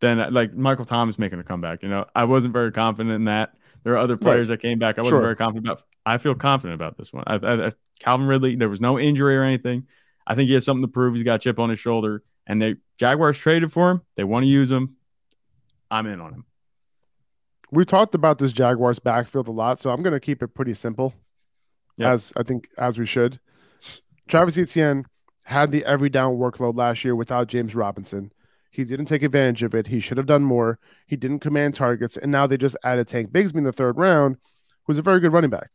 than 0.00 0.32
like 0.32 0.54
Michael 0.54 0.84
Thomas 0.84 1.18
making 1.18 1.40
a 1.40 1.44
comeback. 1.44 1.82
You 1.82 1.88
know, 1.88 2.06
I 2.14 2.24
wasn't 2.24 2.52
very 2.52 2.70
confident 2.70 3.14
in 3.14 3.24
that. 3.24 3.54
There 3.82 3.94
are 3.94 3.98
other 3.98 4.16
players 4.16 4.48
right. 4.48 4.54
that 4.54 4.62
came 4.62 4.78
back. 4.78 4.98
I 4.98 5.02
wasn't 5.02 5.14
sure. 5.14 5.22
very 5.22 5.36
confident 5.36 5.66
about. 5.66 5.82
I 6.04 6.18
feel 6.18 6.36
confident 6.36 6.74
about 6.74 6.96
this 6.96 7.12
one. 7.12 7.24
I, 7.26 7.34
I, 7.34 7.72
Calvin 7.98 8.28
Ridley, 8.28 8.54
there 8.54 8.68
was 8.68 8.80
no 8.80 8.98
injury 8.98 9.36
or 9.36 9.42
anything. 9.42 9.86
I 10.26 10.34
think 10.34 10.48
he 10.48 10.54
has 10.54 10.64
something 10.64 10.82
to 10.82 10.88
prove. 10.88 11.14
He's 11.14 11.22
got 11.22 11.36
a 11.36 11.38
chip 11.38 11.58
on 11.58 11.70
his 11.70 11.80
shoulder, 11.80 12.22
and 12.46 12.60
they 12.60 12.76
Jaguars 12.98 13.38
traded 13.38 13.72
for 13.72 13.90
him. 13.90 14.02
They 14.16 14.24
want 14.24 14.44
to 14.44 14.48
use 14.48 14.70
him. 14.70 14.96
I'm 15.90 16.06
in 16.06 16.20
on 16.20 16.32
him 16.32 16.46
we 17.70 17.84
talked 17.84 18.14
about 18.14 18.38
this 18.38 18.52
Jaguars 18.52 18.98
backfield 18.98 19.48
a 19.48 19.52
lot, 19.52 19.80
so 19.80 19.90
I'm 19.90 20.02
going 20.02 20.12
to 20.12 20.20
keep 20.20 20.42
it 20.42 20.48
pretty 20.48 20.74
simple, 20.74 21.14
yep. 21.96 22.10
as 22.12 22.32
I 22.36 22.42
think 22.42 22.68
as 22.78 22.98
we 22.98 23.06
should. 23.06 23.40
Travis 24.28 24.58
Etienne 24.58 25.04
had 25.44 25.70
the 25.70 25.84
every 25.84 26.08
down 26.08 26.36
workload 26.36 26.76
last 26.76 27.04
year 27.04 27.14
without 27.14 27.48
James 27.48 27.74
Robinson. 27.74 28.32
He 28.70 28.84
didn't 28.84 29.06
take 29.06 29.22
advantage 29.22 29.62
of 29.62 29.74
it. 29.74 29.86
He 29.86 30.00
should 30.00 30.16
have 30.16 30.26
done 30.26 30.42
more. 30.42 30.78
He 31.06 31.16
didn't 31.16 31.40
command 31.40 31.74
targets, 31.74 32.16
and 32.16 32.30
now 32.30 32.46
they 32.46 32.56
just 32.56 32.76
added 32.84 33.08
Tank 33.08 33.30
Bigsby 33.30 33.56
in 33.56 33.64
the 33.64 33.72
third 33.72 33.96
round, 33.96 34.36
who's 34.84 34.98
a 34.98 35.02
very 35.02 35.20
good 35.20 35.32
running 35.32 35.50
back. 35.50 35.70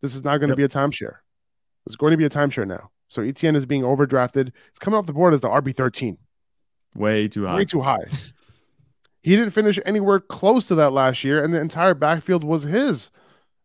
This 0.00 0.14
is 0.14 0.24
not 0.24 0.38
going 0.38 0.48
yep. 0.48 0.56
to 0.56 0.56
be 0.56 0.64
a 0.64 0.68
timeshare. 0.68 1.16
It's 1.86 1.96
going 1.96 2.12
to 2.12 2.16
be 2.16 2.24
a 2.24 2.30
timeshare 2.30 2.66
now. 2.66 2.90
So 3.08 3.22
Etienne 3.22 3.56
is 3.56 3.66
being 3.66 3.82
overdrafted. 3.82 4.52
It's 4.68 4.78
coming 4.78 4.98
off 4.98 5.06
the 5.06 5.12
board 5.12 5.34
as 5.34 5.40
the 5.40 5.48
RB 5.48 5.74
thirteen. 5.74 6.18
Way 6.94 7.28
too 7.28 7.46
high. 7.46 7.56
Way 7.56 7.64
too 7.64 7.82
high. 7.82 8.04
He 9.20 9.36
didn't 9.36 9.50
finish 9.50 9.78
anywhere 9.84 10.20
close 10.20 10.68
to 10.68 10.74
that 10.76 10.92
last 10.92 11.24
year, 11.24 11.42
and 11.42 11.52
the 11.52 11.60
entire 11.60 11.92
backfield 11.92 12.44
was 12.44 12.62
his. 12.62 13.10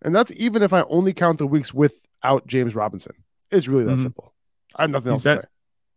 And 0.01 0.13
that's 0.13 0.31
even 0.33 0.62
if 0.62 0.73
I 0.73 0.81
only 0.89 1.13
count 1.13 1.38
the 1.38 1.47
weeks 1.47 1.73
without 1.73 2.47
James 2.47 2.75
Robinson. 2.75 3.13
It's 3.51 3.67
really 3.67 3.85
that 3.85 3.91
mm-hmm. 3.91 4.01
simple. 4.01 4.33
I 4.75 4.81
have 4.81 4.91
nothing 4.91 5.12
else 5.12 5.23
to 5.23 5.33
say. 5.33 5.41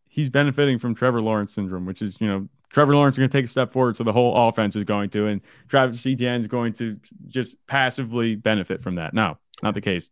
He's 0.09 0.31
benefiting 0.31 0.79
from 0.79 0.95
Trevor 0.95 1.21
Lawrence 1.21 1.55
syndrome, 1.55 1.87
which 1.87 2.01
is, 2.01 2.17
you 2.21 2.29
know, 2.29 2.49
Trevor 2.71 2.95
Lawrence 2.95 3.15
is 3.15 3.19
going 3.19 3.31
to 3.31 3.37
take 3.37 3.47
a 3.47 3.49
step 3.49 3.73
forward, 3.73 3.97
so 3.97 4.05
the 4.05 4.13
whole 4.13 4.49
offense 4.49 4.77
is 4.77 4.85
going 4.85 5.11
to, 5.11 5.27
and 5.27 5.41
Travis 5.69 6.07
Etienne 6.07 6.41
is 6.41 6.47
going 6.47 6.73
to 6.75 6.99
just 7.27 7.57
passively 7.67 8.35
benefit 8.35 8.83
from 8.83 8.97
that. 8.97 9.15
No, 9.15 9.39
not 9.63 9.75
the 9.75 9.81
case. 9.81 10.11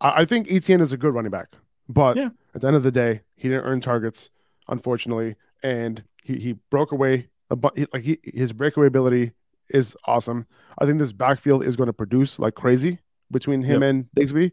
I 0.00 0.26
think 0.26 0.50
Etienne 0.50 0.80
is 0.80 0.92
a 0.92 0.96
good 0.96 1.14
running 1.14 1.30
back, 1.30 1.48
but 1.88 2.16
yeah. 2.16 2.30
at 2.54 2.60
the 2.60 2.66
end 2.66 2.76
of 2.76 2.82
the 2.82 2.92
day, 2.92 3.22
he 3.36 3.48
didn't 3.48 3.64
earn 3.64 3.80
targets, 3.80 4.30
unfortunately, 4.68 5.36
and 5.62 6.02
he, 6.22 6.38
he 6.38 6.52
broke 6.70 6.92
away. 6.92 7.28
Like 7.50 8.02
he, 8.02 8.18
his 8.24 8.52
breakaway 8.52 8.88
ability 8.88 9.32
is 9.68 9.96
awesome. 10.04 10.46
I 10.78 10.86
think 10.86 10.98
this 10.98 11.12
backfield 11.12 11.64
is 11.64 11.76
going 11.76 11.86
to 11.86 11.92
produce 11.92 12.38
like 12.38 12.54
crazy 12.54 12.98
between 13.30 13.62
him 13.62 13.82
yep. 13.82 13.90
and 13.90 14.06
Bigsby. 14.16 14.52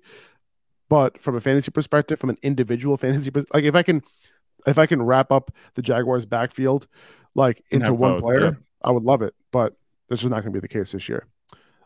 But 0.90 1.22
from 1.22 1.36
a 1.36 1.42
fantasy 1.42 1.72
perspective, 1.72 2.20
from 2.20 2.30
an 2.30 2.38
individual 2.44 2.98
fantasy, 2.98 3.32
like 3.54 3.64
if 3.64 3.76
I 3.76 3.84
can, 3.84 4.04
if 4.68 4.78
I 4.78 4.86
can 4.86 5.02
wrap 5.02 5.32
up 5.32 5.52
the 5.74 5.82
Jaguars 5.82 6.26
backfield 6.26 6.88
like 7.36 7.64
into 7.72 7.94
one 7.94 8.14
both, 8.14 8.22
player, 8.22 8.44
yeah. 8.44 8.52
I 8.84 8.92
would 8.92 9.04
love 9.04 9.22
it. 9.22 9.34
But 9.52 9.76
this 10.10 10.24
is 10.24 10.30
not 10.30 10.42
going 10.42 10.54
to 10.54 10.60
be 10.60 10.60
the 10.60 10.68
case 10.68 10.92
this 10.92 11.10
year. 11.10 11.26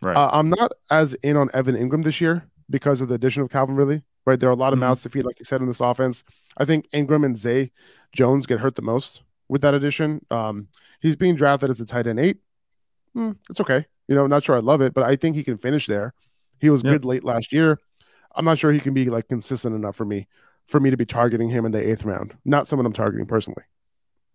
Right. 0.01 0.15
Uh, 0.15 0.29
I'm 0.33 0.49
not 0.49 0.73
as 0.91 1.13
in 1.15 1.37
on 1.37 1.49
Evan 1.53 1.75
Engram 1.75 2.03
this 2.03 2.21
year 2.21 2.45
because 2.69 3.01
of 3.01 3.07
the 3.07 3.15
addition 3.15 3.41
of 3.41 3.49
Calvin 3.49 3.75
Ridley. 3.75 4.03
Right. 4.27 4.37
There 4.37 4.49
are 4.49 4.51
a 4.51 4.55
lot 4.57 4.73
of 4.73 4.77
mm-hmm. 4.77 4.87
mouths 4.87 5.03
to 5.03 5.09
feed, 5.09 5.23
like 5.23 5.39
you 5.39 5.45
said, 5.45 5.61
in 5.61 5.67
this 5.67 5.79
offense. 5.79 6.25
I 6.57 6.65
think 6.65 6.89
Engram 6.91 7.25
and 7.25 7.37
Zay 7.37 7.71
Jones 8.11 8.45
get 8.45 8.59
hurt 8.59 8.75
the 8.75 8.81
most 8.81 9.21
with 9.47 9.61
that 9.61 9.73
addition. 9.73 10.25
Um, 10.29 10.67
he's 10.99 11.15
being 11.15 11.37
drafted 11.37 11.69
as 11.69 11.79
a 11.79 11.85
tight 11.85 12.07
end 12.07 12.19
eight. 12.19 12.39
Hmm, 13.13 13.31
it's 13.49 13.61
okay. 13.61 13.85
You 14.09 14.15
know, 14.15 14.27
not 14.27 14.43
sure 14.43 14.57
I 14.57 14.59
love 14.59 14.81
it, 14.81 14.93
but 14.93 15.05
I 15.05 15.15
think 15.15 15.37
he 15.37 15.45
can 15.45 15.57
finish 15.57 15.87
there. 15.87 16.13
He 16.59 16.69
was 16.69 16.83
yep. 16.83 16.95
good 16.95 17.05
late 17.05 17.23
last 17.23 17.53
year. 17.53 17.79
I'm 18.35 18.43
not 18.43 18.57
sure 18.57 18.73
he 18.73 18.81
can 18.81 18.93
be 18.93 19.05
like 19.05 19.29
consistent 19.29 19.73
enough 19.73 19.95
for 19.95 20.03
me 20.03 20.27
for 20.67 20.81
me 20.81 20.89
to 20.89 20.97
be 20.97 21.05
targeting 21.05 21.49
him 21.49 21.65
in 21.65 21.71
the 21.71 21.89
eighth 21.89 22.03
round. 22.03 22.35
Not 22.43 22.67
someone 22.67 22.85
I'm 22.85 22.91
targeting 22.91 23.27
personally. 23.27 23.63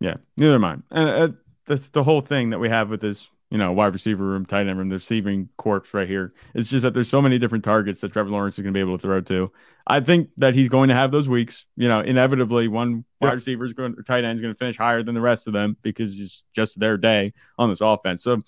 Yeah, 0.00 0.16
neither 0.38 0.54
am 0.54 0.64
I. 0.64 0.72
And 0.90 1.08
uh, 1.10 1.28
that's 1.66 1.88
the 1.88 2.02
whole 2.02 2.22
thing 2.22 2.48
that 2.48 2.58
we 2.60 2.70
have 2.70 2.88
with 2.88 3.02
this, 3.02 3.28
you 3.52 3.58
know, 3.58 3.70
wide 3.70 3.92
receiver 3.92 4.24
room, 4.24 4.46
tight 4.46 4.66
end 4.66 4.78
room, 4.78 4.88
the 4.88 4.94
receiving 4.94 5.50
corpse 5.58 5.92
right 5.92 6.08
here. 6.08 6.32
It's 6.54 6.70
just 6.70 6.84
that 6.84 6.94
there's 6.94 7.10
so 7.10 7.20
many 7.20 7.38
different 7.38 7.64
targets 7.64 8.00
that 8.00 8.10
Trevor 8.10 8.30
Lawrence 8.30 8.58
is 8.58 8.62
going 8.62 8.72
to 8.72 8.76
be 8.76 8.80
able 8.80 8.96
to 8.96 9.02
throw 9.02 9.20
to. 9.20 9.52
I 9.86 10.00
think 10.00 10.30
that 10.38 10.54
he's 10.54 10.70
going 10.70 10.88
to 10.88 10.94
have 10.94 11.10
those 11.10 11.28
weeks. 11.28 11.66
You 11.76 11.86
know, 11.86 12.00
inevitably, 12.00 12.68
one 12.68 13.04
wide 13.20 13.34
receiver 13.34 13.66
is 13.66 13.74
going, 13.74 13.94
or 13.98 14.02
tight 14.04 14.24
end 14.24 14.36
is 14.36 14.40
going 14.40 14.54
to 14.54 14.58
finish 14.58 14.78
higher 14.78 15.02
than 15.02 15.14
the 15.14 15.20
rest 15.20 15.48
of 15.48 15.52
them 15.52 15.76
because 15.82 16.18
it's 16.18 16.44
just 16.56 16.80
their 16.80 16.96
day 16.96 17.34
on 17.58 17.68
this 17.68 17.82
offense. 17.82 18.22
So 18.22 18.40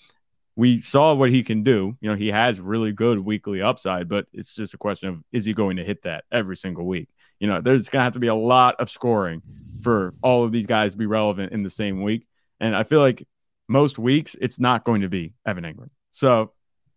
we 0.56 0.80
saw 0.80 1.12
what 1.12 1.28
he 1.28 1.42
can 1.42 1.62
do. 1.62 1.98
You 2.00 2.08
know, 2.08 2.16
he 2.16 2.28
has 2.28 2.58
really 2.58 2.92
good 2.92 3.18
weekly 3.18 3.60
upside, 3.60 4.08
but 4.08 4.24
it's 4.32 4.54
just 4.54 4.72
a 4.72 4.78
question 4.78 5.10
of 5.10 5.22
is 5.32 5.44
he 5.44 5.52
going 5.52 5.76
to 5.76 5.84
hit 5.84 6.04
that 6.04 6.24
every 6.32 6.56
single 6.56 6.86
week? 6.86 7.10
You 7.40 7.48
know, 7.48 7.60
there's 7.60 7.90
going 7.90 8.00
to 8.00 8.04
have 8.04 8.14
to 8.14 8.20
be 8.20 8.28
a 8.28 8.34
lot 8.34 8.76
of 8.80 8.88
scoring 8.88 9.42
for 9.82 10.14
all 10.22 10.44
of 10.44 10.52
these 10.52 10.64
guys 10.64 10.92
to 10.92 10.98
be 10.98 11.04
relevant 11.04 11.52
in 11.52 11.62
the 11.62 11.68
same 11.68 12.00
week. 12.02 12.26
And 12.58 12.74
I 12.74 12.84
feel 12.84 13.00
like 13.00 13.26
most 13.68 13.98
weeks 13.98 14.36
it's 14.40 14.58
not 14.58 14.84
going 14.84 15.02
to 15.02 15.08
be 15.08 15.34
Evan 15.46 15.64
Engram. 15.64 15.90
So 16.12 16.52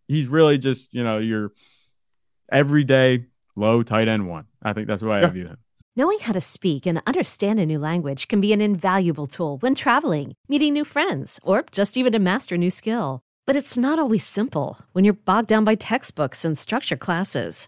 he's 0.08 0.28
really 0.28 0.58
just, 0.58 0.94
you 0.94 1.04
know, 1.04 1.18
your 1.20 1.52
everyday 2.52 3.26
low 3.56 3.84
tight 3.84 4.08
end 4.08 4.28
one. 4.28 4.46
I 4.62 4.74
think 4.74 4.88
that's 4.88 5.02
why 5.02 5.22
yeah. 5.22 5.28
I 5.28 5.30
view 5.30 5.48
him. 5.48 5.58
Knowing 5.96 6.20
how 6.20 6.34
to 6.34 6.42
speak 6.42 6.86
and 6.86 7.02
understand 7.08 7.60
a 7.60 7.66
new 7.66 7.80
language 7.80 8.28
can 8.28 8.40
be 8.40 8.54
an 8.54 8.62
invaluable 8.62 9.26
tool 9.26 9.58
when 9.58 9.74
traveling, 9.74 10.36
meeting 10.48 10.74
new 10.74 10.86
friends, 10.86 11.40
or 11.44 11.66
just 11.72 11.98
even 11.98 12.14
to 12.14 12.20
master 12.20 12.54
a 12.54 12.58
new 12.58 12.70
skill. 12.70 13.22
But 13.48 13.56
it's 13.56 13.78
not 13.78 13.98
always 13.98 14.24
simple 14.24 14.78
when 14.92 15.04
you're 15.04 15.14
bogged 15.14 15.48
down 15.48 15.64
by 15.64 15.74
textbooks 15.74 16.46
and 16.46 16.56
structure 16.56 16.98
classes. 16.98 17.68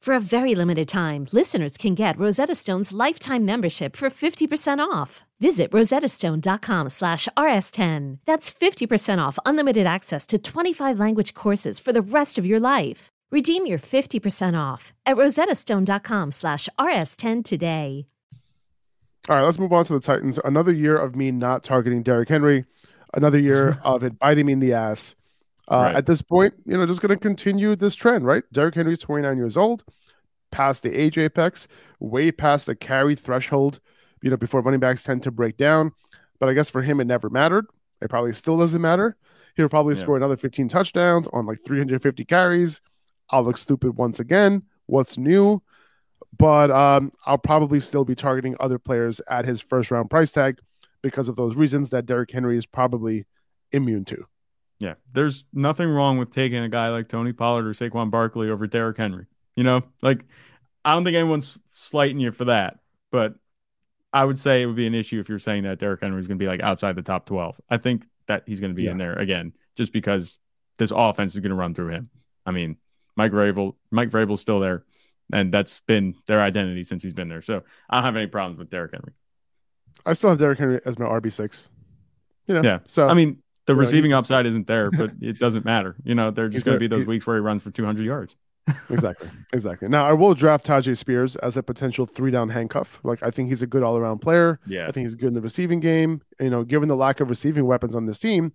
For 0.00 0.14
a 0.14 0.20
very 0.20 0.54
limited 0.54 0.88
time, 0.88 1.26
listeners 1.30 1.76
can 1.76 1.94
get 1.94 2.18
Rosetta 2.18 2.54
Stone's 2.54 2.90
lifetime 2.90 3.44
membership 3.44 3.94
for 3.94 4.08
50% 4.08 4.78
off. 4.78 5.24
Visit 5.40 5.70
rosettastone.com 5.72 6.88
slash 6.88 7.28
rs10. 7.36 8.18
That's 8.24 8.50
50% 8.50 9.18
off 9.18 9.38
unlimited 9.44 9.86
access 9.86 10.26
to 10.28 10.38
25 10.38 10.98
language 10.98 11.34
courses 11.34 11.78
for 11.78 11.92
the 11.92 12.00
rest 12.00 12.38
of 12.38 12.46
your 12.46 12.58
life. 12.58 13.08
Redeem 13.30 13.66
your 13.66 13.78
50% 13.78 14.58
off 14.58 14.94
at 15.04 15.16
rosettastone.com 15.18 16.32
slash 16.32 16.68
rs10 16.78 17.44
today. 17.44 18.06
All 19.28 19.36
right, 19.36 19.42
let's 19.42 19.58
move 19.58 19.72
on 19.74 19.84
to 19.84 19.92
the 19.92 20.00
Titans. 20.00 20.38
Another 20.42 20.72
year 20.72 20.96
of 20.96 21.14
me 21.14 21.30
not 21.30 21.62
targeting 21.62 22.02
Derrick 22.02 22.30
Henry. 22.30 22.64
Another 23.12 23.38
year 23.38 23.78
of 23.84 24.02
it 24.02 24.18
biting 24.18 24.46
me 24.46 24.54
in 24.54 24.60
the 24.60 24.72
ass. 24.72 25.14
Uh, 25.70 25.76
right. 25.76 25.96
At 25.96 26.06
this 26.06 26.20
point, 26.20 26.54
you 26.64 26.76
know, 26.76 26.84
just 26.84 27.00
going 27.00 27.10
to 27.10 27.16
continue 27.16 27.76
this 27.76 27.94
trend, 27.94 28.26
right? 28.26 28.42
Derrick 28.52 28.74
Henry's 28.74 28.98
29 28.98 29.36
years 29.36 29.56
old, 29.56 29.84
past 30.50 30.82
the 30.82 30.92
age 30.92 31.16
apex, 31.16 31.68
way 32.00 32.32
past 32.32 32.66
the 32.66 32.74
carry 32.74 33.14
threshold, 33.14 33.78
you 34.20 34.30
know, 34.30 34.36
before 34.36 34.62
running 34.62 34.80
backs 34.80 35.02
tend 35.02 35.22
to 35.22 35.30
break 35.30 35.56
down. 35.56 35.92
But 36.40 36.48
I 36.48 36.54
guess 36.54 36.70
for 36.70 36.82
him, 36.82 37.00
it 37.00 37.06
never 37.06 37.30
mattered. 37.30 37.66
It 38.02 38.10
probably 38.10 38.32
still 38.32 38.58
doesn't 38.58 38.80
matter. 38.80 39.16
He'll 39.56 39.68
probably 39.68 39.94
yeah. 39.94 40.00
score 40.00 40.16
another 40.16 40.36
15 40.36 40.68
touchdowns 40.68 41.28
on 41.32 41.46
like 41.46 41.64
350 41.64 42.24
carries. 42.24 42.80
I'll 43.28 43.44
look 43.44 43.56
stupid 43.56 43.96
once 43.96 44.18
again. 44.18 44.64
What's 44.86 45.16
new? 45.16 45.62
But 46.36 46.70
um, 46.70 47.12
I'll 47.26 47.38
probably 47.38 47.80
still 47.80 48.04
be 48.04 48.14
targeting 48.14 48.56
other 48.58 48.78
players 48.78 49.20
at 49.28 49.44
his 49.44 49.60
first 49.60 49.90
round 49.90 50.10
price 50.10 50.32
tag 50.32 50.58
because 51.02 51.28
of 51.28 51.36
those 51.36 51.54
reasons 51.54 51.90
that 51.90 52.06
Derrick 52.06 52.30
Henry 52.30 52.56
is 52.56 52.66
probably 52.66 53.26
immune 53.72 54.04
to. 54.06 54.26
Yeah, 54.80 54.94
there's 55.12 55.44
nothing 55.52 55.88
wrong 55.88 56.18
with 56.18 56.34
taking 56.34 56.58
a 56.58 56.68
guy 56.68 56.88
like 56.88 57.08
Tony 57.08 57.32
Pollard 57.32 57.66
or 57.66 57.74
Saquon 57.74 58.10
Barkley 58.10 58.50
over 58.50 58.66
Derrick 58.66 58.96
Henry. 58.96 59.26
You 59.54 59.62
know, 59.62 59.82
like 60.02 60.24
I 60.84 60.94
don't 60.94 61.04
think 61.04 61.16
anyone's 61.16 61.56
slighting 61.72 62.18
you 62.18 62.32
for 62.32 62.46
that, 62.46 62.78
but 63.12 63.34
I 64.12 64.24
would 64.24 64.38
say 64.38 64.62
it 64.62 64.66
would 64.66 64.76
be 64.76 64.86
an 64.86 64.94
issue 64.94 65.20
if 65.20 65.28
you're 65.28 65.38
saying 65.38 65.64
that 65.64 65.78
Derrick 65.78 66.00
Henry 66.00 66.20
is 66.20 66.26
going 66.26 66.38
to 66.38 66.42
be 66.42 66.48
like 66.48 66.62
outside 66.62 66.96
the 66.96 67.02
top 67.02 67.26
12. 67.26 67.60
I 67.68 67.76
think 67.76 68.04
that 68.26 68.44
he's 68.46 68.60
going 68.60 68.70
to 68.70 68.74
be 68.74 68.84
yeah. 68.84 68.92
in 68.92 68.98
there 68.98 69.18
again, 69.18 69.52
just 69.76 69.92
because 69.92 70.38
this 70.78 70.92
offense 70.94 71.34
is 71.34 71.40
going 71.40 71.50
to 71.50 71.56
run 71.56 71.74
through 71.74 71.90
him. 71.90 72.10
I 72.46 72.50
mean, 72.50 72.76
Mike 73.16 73.32
Vrabel, 73.32 73.74
Mike 73.90 74.10
Vrabel's 74.10 74.40
still 74.40 74.60
there, 74.60 74.84
and 75.32 75.52
that's 75.52 75.80
been 75.86 76.16
their 76.26 76.40
identity 76.40 76.84
since 76.84 77.02
he's 77.02 77.12
been 77.12 77.28
there. 77.28 77.42
So 77.42 77.62
I 77.88 77.96
don't 77.96 78.04
have 78.04 78.16
any 78.16 78.26
problems 78.26 78.58
with 78.58 78.70
Derrick 78.70 78.92
Henry. 78.92 79.12
I 80.06 80.14
still 80.14 80.30
have 80.30 80.38
Derrick 80.38 80.58
Henry 80.58 80.80
as 80.86 80.98
my 80.98 81.06
RB 81.06 81.30
six. 81.30 81.68
You 82.46 82.54
know, 82.54 82.62
yeah. 82.62 82.78
So 82.86 83.08
I 83.08 83.14
mean, 83.14 83.42
the 83.70 83.76
receiving 83.76 84.12
upside 84.12 84.46
isn't 84.46 84.66
there, 84.66 84.90
but 84.90 85.12
it 85.20 85.38
doesn't 85.38 85.64
matter. 85.64 85.96
You 86.04 86.14
know, 86.14 86.30
there's 86.30 86.52
just 86.54 86.66
going 86.66 86.76
to 86.76 86.80
be 86.80 86.88
those 86.88 87.06
weeks 87.06 87.26
where 87.26 87.36
he 87.36 87.40
runs 87.40 87.62
for 87.62 87.70
200 87.70 88.04
yards. 88.04 88.36
exactly, 88.90 89.30
exactly. 89.52 89.88
Now 89.88 90.06
I 90.06 90.12
will 90.12 90.34
draft 90.34 90.66
Tyjae 90.66 90.96
Spears 90.96 91.34
as 91.36 91.56
a 91.56 91.62
potential 91.62 92.06
three 92.06 92.30
down 92.30 92.48
handcuff. 92.48 93.00
Like 93.02 93.22
I 93.22 93.30
think 93.30 93.48
he's 93.48 93.62
a 93.62 93.66
good 93.66 93.82
all 93.82 93.96
around 93.96 94.18
player. 94.18 94.60
Yeah, 94.66 94.86
I 94.86 94.92
think 94.92 95.06
he's 95.06 95.14
good 95.14 95.28
in 95.28 95.34
the 95.34 95.40
receiving 95.40 95.80
game. 95.80 96.20
You 96.38 96.50
know, 96.50 96.62
given 96.62 96.88
the 96.88 96.94
lack 96.94 97.20
of 97.20 97.30
receiving 97.30 97.66
weapons 97.66 97.94
on 97.94 98.06
this 98.06 98.20
team, 98.20 98.52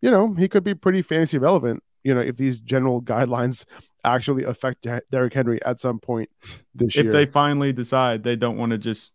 you 0.00 0.10
know 0.10 0.34
he 0.34 0.48
could 0.48 0.64
be 0.64 0.74
pretty 0.74 1.02
fantasy 1.02 1.38
relevant. 1.38 1.82
You 2.04 2.14
know, 2.14 2.20
if 2.20 2.36
these 2.36 2.60
general 2.60 3.02
guidelines 3.02 3.64
actually 4.04 4.44
affect 4.44 4.86
Derrick 5.10 5.34
Henry 5.34 5.60
at 5.64 5.80
some 5.80 5.98
point 5.98 6.30
this 6.74 6.96
if 6.96 7.04
year, 7.04 7.06
if 7.06 7.12
they 7.12 7.26
finally 7.26 7.72
decide 7.72 8.22
they 8.22 8.36
don't 8.36 8.58
want 8.58 8.70
to 8.70 8.78
just 8.78 9.10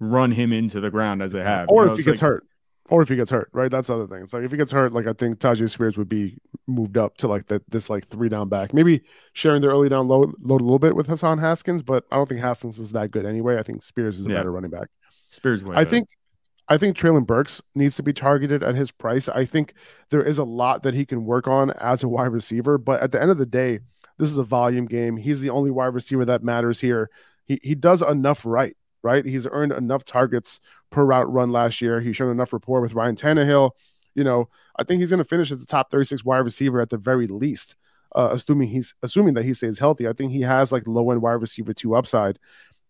run 0.00 0.30
him 0.30 0.52
into 0.52 0.80
the 0.80 0.90
ground 0.90 1.20
as 1.20 1.32
they 1.32 1.42
have, 1.42 1.68
or 1.68 1.82
you 1.82 1.86
know, 1.88 1.92
if 1.92 1.98
he 1.98 2.04
gets 2.04 2.22
like, 2.22 2.30
hurt 2.30 2.46
or 2.90 3.00
if 3.02 3.08
he 3.08 3.16
gets 3.16 3.30
hurt, 3.30 3.48
right? 3.52 3.70
That's 3.70 3.88
the 3.88 3.94
other 3.94 4.06
thing. 4.06 4.22
It's 4.22 4.32
like 4.32 4.44
if 4.44 4.50
he 4.50 4.56
gets 4.56 4.72
hurt, 4.72 4.92
like 4.92 5.06
I 5.06 5.14
think 5.14 5.38
Tyjae 5.38 5.70
Spears 5.70 5.96
would 5.96 6.08
be 6.08 6.36
moved 6.66 6.98
up 6.98 7.16
to 7.18 7.28
like 7.28 7.46
that 7.46 7.62
this 7.70 7.88
like 7.88 8.06
three 8.08 8.28
down 8.28 8.48
back, 8.48 8.74
maybe 8.74 9.02
sharing 9.32 9.62
the 9.62 9.68
early 9.68 9.88
down 9.88 10.06
load, 10.06 10.34
load 10.40 10.60
a 10.60 10.64
little 10.64 10.78
bit 10.78 10.94
with 10.94 11.06
Hassan 11.06 11.38
Haskins, 11.38 11.82
but 11.82 12.04
I 12.12 12.16
don't 12.16 12.28
think 12.28 12.40
Haskins 12.40 12.78
is 12.78 12.92
that 12.92 13.10
good 13.10 13.24
anyway. 13.24 13.58
I 13.58 13.62
think 13.62 13.82
Spears 13.82 14.18
is 14.18 14.26
a 14.26 14.30
yeah. 14.30 14.36
better 14.36 14.52
running 14.52 14.70
back. 14.70 14.88
Spears, 15.30 15.64
way 15.64 15.76
I 15.76 15.84
think, 15.84 16.08
I 16.68 16.76
think 16.76 16.96
Treylon 16.96 17.26
Burks 17.26 17.62
needs 17.74 17.96
to 17.96 18.02
be 18.02 18.12
targeted 18.12 18.62
at 18.62 18.74
his 18.74 18.90
price. 18.90 19.28
I 19.28 19.44
think 19.46 19.74
there 20.10 20.22
is 20.22 20.38
a 20.38 20.44
lot 20.44 20.82
that 20.82 20.94
he 20.94 21.06
can 21.06 21.24
work 21.24 21.48
on 21.48 21.70
as 21.72 22.02
a 22.02 22.08
wide 22.08 22.32
receiver, 22.32 22.76
but 22.76 23.00
at 23.02 23.12
the 23.12 23.20
end 23.20 23.30
of 23.30 23.38
the 23.38 23.46
day, 23.46 23.80
this 24.18 24.30
is 24.30 24.38
a 24.38 24.44
volume 24.44 24.86
game. 24.86 25.16
He's 25.16 25.40
the 25.40 25.50
only 25.50 25.70
wide 25.70 25.86
receiver 25.86 26.24
that 26.26 26.44
matters 26.44 26.80
here. 26.80 27.10
He 27.46 27.58
he 27.62 27.74
does 27.74 28.00
enough 28.00 28.46
right 28.46 28.76
right? 29.04 29.24
He's 29.24 29.46
earned 29.46 29.70
enough 29.70 30.04
targets 30.04 30.58
per 30.94 31.04
route 31.04 31.30
run 31.32 31.50
last 31.50 31.80
year. 31.80 32.00
He's 32.00 32.16
shown 32.16 32.30
enough 32.30 32.52
rapport 32.52 32.80
with 32.80 32.94
Ryan 32.94 33.16
Tannehill. 33.16 33.72
You 34.14 34.24
know, 34.24 34.48
I 34.78 34.84
think 34.84 35.00
he's 35.00 35.10
going 35.10 35.18
to 35.18 35.28
finish 35.28 35.50
as 35.50 35.58
the 35.58 35.66
top 35.66 35.90
36 35.90 36.24
wide 36.24 36.38
receiver 36.38 36.80
at 36.80 36.90
the 36.90 36.96
very 36.98 37.26
least. 37.26 37.74
uh, 38.14 38.28
assuming 38.32 38.68
he's 38.68 38.94
assuming 39.02 39.34
that 39.34 39.44
he 39.44 39.52
stays 39.52 39.78
healthy. 39.78 40.06
I 40.06 40.12
think 40.12 40.30
he 40.32 40.42
has 40.42 40.70
like 40.70 40.86
low 40.86 41.10
end 41.10 41.20
wide 41.20 41.32
receiver 41.32 41.74
two 41.74 41.96
upside. 41.96 42.38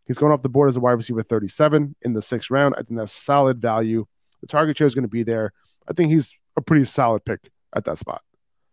He's 0.06 0.18
going 0.18 0.32
off 0.32 0.42
the 0.42 0.50
board 0.50 0.68
as 0.68 0.76
a 0.76 0.80
wide 0.80 0.92
receiver 0.92 1.22
37 1.22 1.96
in 2.02 2.12
the 2.12 2.20
sixth 2.20 2.50
round. 2.50 2.74
I 2.76 2.82
think 2.82 2.98
that's 2.98 3.12
solid 3.12 3.58
value. 3.60 4.04
The 4.42 4.46
target 4.46 4.76
share 4.76 4.86
is 4.86 4.94
going 4.94 5.04
to 5.04 5.08
be 5.08 5.22
there. 5.22 5.52
I 5.88 5.94
think 5.94 6.12
he's 6.12 6.34
a 6.58 6.60
pretty 6.60 6.84
solid 6.84 7.24
pick 7.24 7.50
at 7.74 7.84
that 7.86 7.98
spot. 7.98 8.20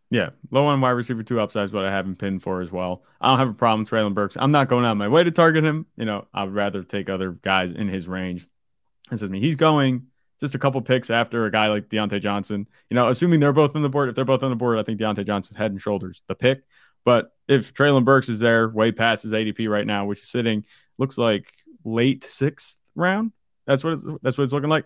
Yeah, 0.09 0.31
low 0.51 0.69
end 0.69 0.81
wide 0.81 0.91
receiver 0.91 1.23
two 1.23 1.39
upside 1.39 1.67
is 1.67 1.71
what 1.71 1.85
I 1.85 1.91
have 1.91 2.05
him 2.05 2.17
pinned 2.17 2.43
for 2.43 2.59
as 2.61 2.69
well. 2.69 3.03
I 3.21 3.29
don't 3.29 3.39
have 3.39 3.47
a 3.47 3.53
problem 3.53 3.81
with 3.81 3.89
Treylon 3.89 4.13
Burks. 4.13 4.35
I'm 4.37 4.51
not 4.51 4.67
going 4.67 4.83
out 4.83 4.91
of 4.91 4.97
my 4.97 5.07
way 5.07 5.23
to 5.23 5.31
target 5.31 5.63
him. 5.63 5.85
You 5.95 6.03
know, 6.03 6.27
I'd 6.33 6.49
rather 6.53 6.83
take 6.83 7.09
other 7.09 7.31
guys 7.31 7.71
in 7.71 7.87
his 7.87 8.09
range. 8.09 8.45
Is 9.11 9.21
me. 9.23 9.41
He's 9.41 9.55
going 9.55 10.07
just 10.39 10.55
a 10.55 10.59
couple 10.59 10.81
picks 10.81 11.09
after 11.09 11.45
a 11.45 11.51
guy 11.51 11.67
like 11.67 11.89
Diontae 11.89 12.21
Johnson. 12.21 12.67
You 12.89 12.95
know, 12.95 13.09
assuming 13.09 13.39
they're 13.39 13.53
both 13.53 13.75
on 13.75 13.81
the 13.81 13.89
board. 13.89 14.09
If 14.09 14.15
they're 14.15 14.25
both 14.25 14.41
on 14.41 14.49
the 14.49 14.55
board, 14.55 14.79
I 14.79 14.83
think 14.83 14.99
Diontae 14.99 15.25
Johnson's 15.25 15.57
head 15.57 15.71
and 15.71 15.81
shoulders 15.81 16.23
the 16.27 16.35
pick. 16.35 16.63
But 17.03 17.33
if 17.47 17.73
Treylon 17.73 18.05
Burks 18.05 18.29
is 18.29 18.39
there, 18.39 18.69
way 18.69 18.91
past 18.91 19.23
his 19.23 19.31
ADP 19.31 19.69
right 19.69 19.85
now, 19.85 20.05
which 20.05 20.21
is 20.21 20.29
sitting 20.29 20.65
looks 20.97 21.17
like 21.17 21.51
late 21.83 22.23
sixth 22.23 22.77
round. 22.95 23.33
That's 23.65 23.83
what 23.83 23.93
it's, 23.93 24.03
that's 24.21 24.37
what 24.37 24.45
it's 24.45 24.53
looking 24.53 24.69
like. 24.69 24.85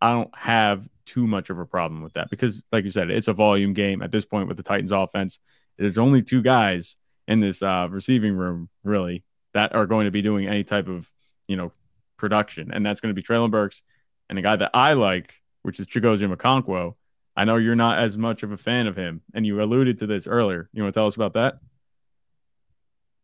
I 0.00 0.12
don't 0.12 0.34
have 0.36 0.88
too 1.06 1.26
much 1.26 1.50
of 1.50 1.58
a 1.58 1.66
problem 1.66 2.02
with 2.02 2.14
that 2.14 2.30
because, 2.30 2.62
like 2.72 2.84
you 2.84 2.90
said, 2.90 3.10
it's 3.10 3.28
a 3.28 3.32
volume 3.32 3.74
game 3.74 4.02
at 4.02 4.10
this 4.10 4.24
point 4.24 4.48
with 4.48 4.56
the 4.56 4.62
Titans 4.62 4.92
offense. 4.92 5.38
There's 5.78 5.98
only 5.98 6.22
two 6.22 6.42
guys 6.42 6.96
in 7.28 7.40
this 7.40 7.62
uh, 7.62 7.88
receiving 7.90 8.34
room 8.34 8.68
really 8.82 9.24
that 9.54 9.74
are 9.74 9.86
going 9.86 10.06
to 10.06 10.10
be 10.10 10.22
doing 10.22 10.46
any 10.46 10.64
type 10.64 10.88
of 10.88 11.10
you 11.46 11.56
know 11.56 11.72
production, 12.20 12.70
and 12.72 12.86
that's 12.86 13.00
going 13.00 13.14
to 13.14 13.20
be 13.20 13.22
Treylon 13.22 13.50
Burks 13.50 13.82
and 14.28 14.38
a 14.38 14.42
guy 14.42 14.56
that 14.56 14.70
I 14.74 14.92
like, 14.92 15.34
which 15.62 15.80
is 15.80 15.86
Chigoziem 15.86 16.34
Okonkwo. 16.34 16.94
I 17.36 17.44
know 17.44 17.56
you're 17.56 17.74
not 17.74 17.98
as 17.98 18.16
much 18.16 18.42
of 18.42 18.52
a 18.52 18.56
fan 18.56 18.86
of 18.86 18.96
him, 18.96 19.22
and 19.34 19.46
you 19.46 19.60
alluded 19.62 19.98
to 19.98 20.06
this 20.06 20.26
earlier. 20.26 20.68
You 20.72 20.82
want 20.82 20.94
to 20.94 20.98
tell 20.98 21.06
us 21.06 21.16
about 21.16 21.34
that? 21.34 21.58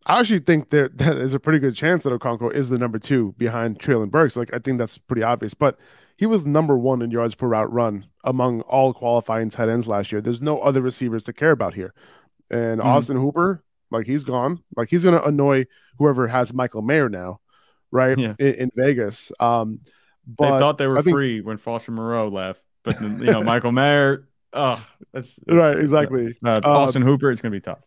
I 0.07 0.21
actually 0.21 0.41
think 0.41 0.71
that 0.71 0.99
that 0.99 1.17
is 1.19 1.35
a 1.35 1.41
pretty 1.41 1.59
good 1.59 1.75
chance 1.75 2.05
that 2.05 2.13
Okonkwo 2.13 2.53
is 2.53 2.69
the 2.69 2.79
number 2.79 2.99
two 2.99 3.35
behind 3.39 3.79
Treylon 3.79 4.11
Burks. 4.11 4.37
Like 4.37 4.55
I 4.55 4.59
think 4.59 4.79
that's 4.79 4.99
pretty 4.99 5.23
obvious, 5.23 5.55
but 5.55 5.79
he 6.17 6.27
was 6.27 6.47
number 6.47 6.79
one 6.79 7.03
in 7.03 7.11
yards 7.11 7.35
per 7.35 7.47
route 7.47 7.71
run 7.73 8.05
among 8.25 8.63
all 8.63 8.95
qualifying 8.95 9.51
tight 9.51 9.69
ends 9.69 9.87
last 9.87 10.13
year. 10.13 10.21
There's 10.21 10.41
no 10.41 10.61
other 10.61 10.81
receivers 10.81 11.25
to 11.25 11.33
care 11.33 11.51
about 11.51 11.75
here. 11.75 11.93
And 12.51 12.81
mm-hmm. 12.81 12.89
Austin 12.89 13.17
Hooper, 13.17 13.63
like 13.91 14.07
he's 14.07 14.25
gone. 14.25 14.63
Like 14.77 14.89
he's 14.89 15.05
gonna 15.05 15.23
annoy 15.23 15.67
whoever 15.99 16.29
has 16.29 16.55
Michael 16.55 16.83
Mayer 16.83 17.09
now, 17.09 17.41
right? 17.97 18.19
Yeah. 18.19 18.35
In, 18.39 18.55
in, 18.55 18.71
Vegas. 18.77 19.33
Um 19.41 19.81
but 20.27 20.53
they 20.53 20.59
thought 20.59 20.79
they 20.79 20.87
were 20.87 21.03
think... 21.03 21.15
free 21.15 21.41
when 21.41 21.57
Foster 21.57 21.93
Moreau 21.93 22.29
left. 22.29 22.63
But 22.83 23.01
you 23.01 23.09
know, 23.09 23.43
Michael 23.43 23.73
Mayer, 23.73 24.29
oh 24.53 24.85
that's 25.13 25.39
right, 25.49 25.79
exactly. 25.79 26.37
Uh, 26.45 26.61
Austin 26.65 27.03
um, 27.03 27.09
Hooper, 27.09 27.31
it's 27.31 27.41
gonna 27.41 27.53
be 27.53 27.61
tough. 27.61 27.81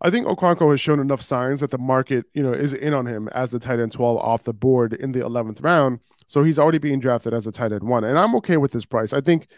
I 0.00 0.10
think 0.10 0.26
Okonkwo 0.26 0.70
has 0.70 0.80
shown 0.80 1.00
enough 1.00 1.22
signs 1.22 1.60
that 1.60 1.70
the 1.70 1.78
market, 1.78 2.26
you 2.34 2.42
know, 2.42 2.52
is 2.52 2.74
in 2.74 2.92
on 2.92 3.06
him 3.06 3.28
as 3.28 3.50
the 3.50 3.58
tight 3.58 3.80
end 3.80 3.92
12 3.92 4.18
off 4.18 4.44
the 4.44 4.52
board 4.52 4.92
in 4.92 5.12
the 5.12 5.20
11th 5.20 5.62
round. 5.64 6.00
So 6.26 6.42
he's 6.42 6.58
already 6.58 6.78
being 6.78 7.00
drafted 7.00 7.32
as 7.32 7.46
a 7.46 7.52
tight 7.52 7.72
end 7.72 7.82
one. 7.82 8.04
And 8.04 8.18
I'm 8.18 8.34
okay 8.36 8.56
with 8.56 8.72
this 8.72 8.84
price. 8.84 9.12
I 9.12 9.20
think 9.20 9.48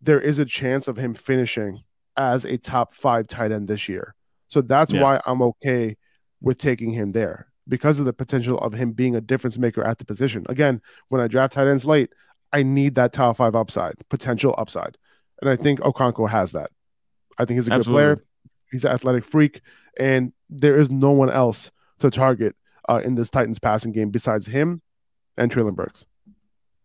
there 0.00 0.20
is 0.20 0.38
a 0.38 0.44
chance 0.44 0.88
of 0.88 0.96
him 0.96 1.14
finishing 1.14 1.80
as 2.16 2.44
a 2.44 2.58
top 2.58 2.94
five 2.94 3.28
tight 3.28 3.52
end 3.52 3.68
this 3.68 3.88
year. 3.88 4.14
So 4.48 4.60
that's 4.62 4.92
yeah. 4.92 5.02
why 5.02 5.20
I'm 5.26 5.42
okay 5.42 5.96
with 6.40 6.58
taking 6.58 6.90
him 6.90 7.10
there 7.10 7.46
because 7.68 7.98
of 7.98 8.04
the 8.04 8.12
potential 8.12 8.58
of 8.58 8.74
him 8.74 8.92
being 8.92 9.16
a 9.16 9.20
difference 9.20 9.58
maker 9.58 9.82
at 9.84 9.98
the 9.98 10.04
position. 10.04 10.44
Again, 10.48 10.80
when 11.08 11.20
I 11.20 11.28
draft 11.28 11.54
tight 11.54 11.66
ends 11.66 11.84
late, 11.84 12.10
I 12.52 12.62
need 12.62 12.94
that 12.96 13.12
top 13.12 13.38
five 13.38 13.54
upside, 13.54 13.94
potential 14.08 14.54
upside. 14.58 14.96
And 15.40 15.50
I 15.50 15.56
think 15.56 15.80
Okonkwo 15.80 16.28
has 16.28 16.52
that. 16.52 16.70
I 17.38 17.44
think 17.44 17.58
he's 17.58 17.68
a 17.68 17.72
Absolutely. 17.72 18.02
good 18.02 18.16
player. 18.16 18.26
He's 18.70 18.84
an 18.84 18.92
athletic 18.92 19.24
freak, 19.24 19.60
and 19.98 20.32
there 20.50 20.78
is 20.78 20.90
no 20.90 21.10
one 21.10 21.30
else 21.30 21.70
to 22.00 22.10
target 22.10 22.56
uh, 22.88 23.00
in 23.04 23.14
this 23.14 23.30
Titans 23.30 23.58
passing 23.58 23.92
game 23.92 24.10
besides 24.10 24.46
him 24.46 24.82
and 25.36 25.50
Treylon 25.50 25.74
Burks. 25.74 26.06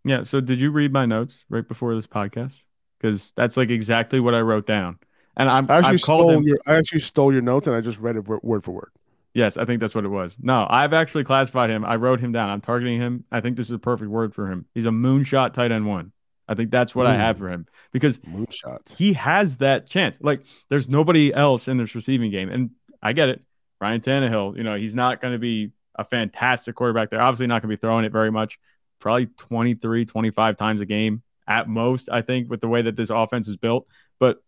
Yeah. 0.05 0.24
So 0.24 0.41
did 0.41 0.59
you 0.59 0.71
read 0.71 0.93
my 0.93 1.05
notes 1.05 1.39
right 1.50 1.68
before 1.68 1.96
this 1.96 2.07
podcast? 2.07 2.55
Because 3.00 3.33
that's 3.35 3.57
like 3.57 3.70
exactly 3.70 4.20
what 4.20 4.33
I 4.33 4.42
wrote 4.42 4.65
down. 4.65 5.00
And 5.37 5.50
I'm, 5.50 5.65
I 5.70 5.77
actually 5.77 5.94
I've 5.94 6.01
stole 6.01 6.44
your 6.46 6.59
I 6.65 6.75
actually 6.75 7.00
stole 7.00 7.31
your 7.31 7.42
notes 7.42 7.68
and 7.68 7.75
I 7.75 7.81
just 7.81 8.00
read 8.00 8.18
it 8.18 8.27
word 8.27 8.63
for 8.63 8.72
word. 8.72 8.92
Yes, 9.40 9.56
I 9.56 9.64
think 9.64 9.80
that's 9.80 9.96
what 9.96 10.04
it 10.04 10.10
was. 10.10 10.36
No, 10.42 10.68
I've 10.70 10.92
actually 10.92 11.24
classified 11.24 11.70
him. 11.70 11.86
I 11.86 11.96
wrote 11.96 12.20
him 12.20 12.34
down. 12.34 12.50
I'm 12.50 12.60
targeting 12.60 13.00
him. 13.00 13.24
I 13.32 13.40
think 13.40 13.56
this 13.56 13.68
is 13.68 13.72
a 13.72 13.80
perfect 13.80 14.12
word 14.12 14.36
for 14.36 14.52
him. 14.52 14.66
He's 14.75 14.84
a 14.84 14.90
moonshot 14.90 15.54
tight 15.54 15.72
end 15.72 15.88
one. 15.88 16.12
I 16.46 16.56
think 16.56 16.72
that's 16.72 16.94
what 16.94 17.06
Ooh, 17.06 17.12
I 17.12 17.16
have 17.16 17.38
hmm. 17.38 17.44
for 17.46 17.50
him 17.50 17.66
because 17.94 18.18
moonshot. 18.20 18.98
He 18.98 19.14
has 19.14 19.56
that 19.58 19.90
chance. 19.90 20.18
Like 20.20 20.42
there's 20.68 20.90
nobody 20.90 21.34
else 21.34 21.70
in 21.70 21.78
this 21.78 21.96
receiving 21.96 22.32
game, 22.32 22.50
and 22.50 22.72
I 23.02 23.14
get 23.14 23.30
it. 23.30 23.42
Ryan 23.80 24.02
Tannehill, 24.02 24.58
you 24.58 24.64
know, 24.64 24.75
he's 24.75 24.94
not 24.94 25.22
going 25.22 25.32
to 25.32 25.40
be 25.40 25.72
a 25.96 26.04
fantastic 26.04 26.75
quarterback. 26.75 27.10
They're 27.10 27.22
obviously 27.22 27.48
not 27.48 27.62
going 27.62 27.72
to 27.72 27.78
be 27.78 27.80
throwing 27.80 28.04
it 28.04 28.12
very 28.12 28.32
much, 28.32 28.60
probably 29.00 29.28
23, 29.28 30.04
25 30.04 30.58
times 30.58 30.82
a 30.82 30.86
game 30.86 31.24
at 31.48 31.70
most, 31.70 32.10
I 32.12 32.24
think, 32.24 32.50
with 32.50 32.60
the 32.60 32.68
way 32.68 32.82
that 32.82 32.98
this 32.98 33.10
offense 33.10 33.48
is 33.48 33.56
built. 33.56 33.88
But 34.20 34.44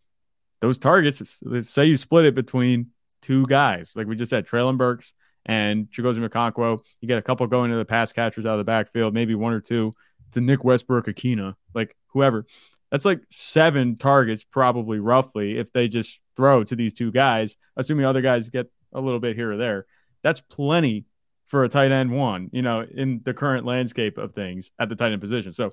those 0.60 0.78
targets, 0.78 1.42
let's 1.44 1.70
say 1.70 1.86
you 1.86 1.96
split 1.96 2.26
it 2.26 2.36
between 2.36 2.88
two 3.22 3.46
guys, 3.48 3.92
like 3.96 4.08
we 4.08 4.16
just 4.16 4.30
said, 4.30 4.48
Treylon 4.48 4.78
Burks 4.78 5.14
and 5.46 5.88
Chigoziem 5.92 6.28
Okonkwo. 6.28 6.80
You 7.00 7.08
get 7.08 7.18
a 7.18 7.22
couple 7.22 7.48
going 7.48 7.72
to 7.72 7.78
the 7.78 7.86
pass 7.86 8.12
catchers 8.12 8.46
out 8.46 8.54
of 8.54 8.58
the 8.60 8.64
backfield, 8.64 9.14
maybe 9.14 9.36
one 9.36 9.54
or 9.54 9.60
two 9.60 9.94
to 10.34 10.42
Nick 10.42 10.64
Westbrook-Ikhine, 10.64 11.56
like 11.74 11.96
whoever. 12.08 12.46
That's 12.92 13.06
like 13.06 13.22
seven 13.30 13.96
targets, 13.96 14.44
probably 14.44 15.00
roughly, 15.00 15.58
if 15.58 15.72
they 15.72 15.88
just 15.88 16.20
throw 16.36 16.64
to 16.64 16.76
these 16.76 16.94
two 16.94 17.12
guys, 17.12 17.56
assuming 17.78 18.06
other 18.06 18.22
guys 18.22 18.50
get 18.50 18.70
a 18.94 19.00
little 19.02 19.20
bit 19.20 19.36
here 19.36 19.54
or 19.54 19.58
there. 19.58 19.86
That's 20.24 20.42
plenty 20.42 21.06
for 21.48 21.64
a 21.64 21.70
tight 21.70 21.92
end 21.92 22.12
one, 22.12 22.50
you 22.52 22.62
know, 22.62 22.82
in 22.82 23.22
the 23.24 23.34
current 23.34 23.66
landscape 23.66 24.18
of 24.18 24.34
things 24.34 24.72
at 24.80 24.90
the 24.90 24.96
tight 24.96 25.12
end 25.12 25.22
position. 25.22 25.54
So 25.54 25.72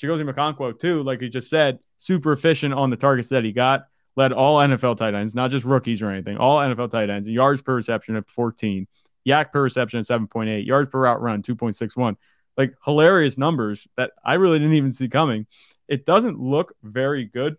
Chigoziem 0.00 0.32
Okonkwo, 0.32 0.78
too, 0.78 1.02
like 1.02 1.20
you 1.20 1.28
just 1.28 1.50
said, 1.50 1.78
super 1.98 2.32
efficient 2.32 2.72
on 2.72 2.90
the 2.90 2.96
targets 2.96 3.28
that 3.28 3.44
he 3.44 3.52
got, 3.52 3.86
led 4.16 4.32
all 4.32 4.58
NFL 4.58 4.96
tight 4.96 5.14
ends, 5.14 5.34
not 5.34 5.50
just 5.50 5.64
rookies 5.64 6.02
or 6.02 6.10
anything, 6.10 6.36
all 6.36 6.58
NFL 6.58 6.90
tight 6.90 7.10
ends, 7.10 7.28
yards 7.28 7.62
per 7.62 7.74
reception 7.74 8.16
of 8.16 8.26
14, 8.26 8.86
YAC 9.26 9.52
per 9.52 9.62
reception 9.62 10.00
at 10.00 10.06
7.8, 10.06 10.66
yards 10.66 10.90
per 10.90 11.00
route 11.00 11.20
run 11.20 11.42
2.61 11.42 12.16
like 12.56 12.74
hilarious 12.84 13.38
numbers 13.38 13.88
that 13.96 14.12
I 14.24 14.34
really 14.34 14.58
didn't 14.58 14.74
even 14.74 14.92
see 14.92 15.08
coming. 15.08 15.46
It 15.88 16.04
doesn't 16.04 16.38
look 16.38 16.74
very 16.82 17.24
good 17.24 17.56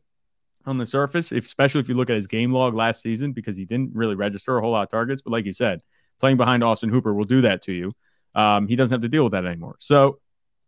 on 0.65 0.77
the 0.77 0.85
surface, 0.85 1.31
especially 1.31 1.81
if 1.81 1.89
you 1.89 1.95
look 1.95 2.09
at 2.09 2.15
his 2.15 2.27
game 2.27 2.51
log 2.51 2.75
last 2.75 3.01
season, 3.01 3.31
because 3.33 3.57
he 3.57 3.65
didn't 3.65 3.95
really 3.95 4.15
register 4.15 4.57
a 4.57 4.61
whole 4.61 4.71
lot 4.71 4.83
of 4.83 4.91
targets. 4.91 5.23
But 5.23 5.31
like 5.31 5.45
you 5.45 5.53
said, 5.53 5.81
playing 6.19 6.37
behind 6.37 6.63
Austin 6.63 6.89
Hooper 6.89 7.13
will 7.13 7.25
do 7.25 7.41
that 7.41 7.63
to 7.63 7.73
you. 7.73 7.91
Um, 8.35 8.67
he 8.67 8.75
doesn't 8.75 8.93
have 8.93 9.01
to 9.01 9.09
deal 9.09 9.23
with 9.23 9.33
that 9.33 9.45
anymore. 9.45 9.77
So, 9.79 10.19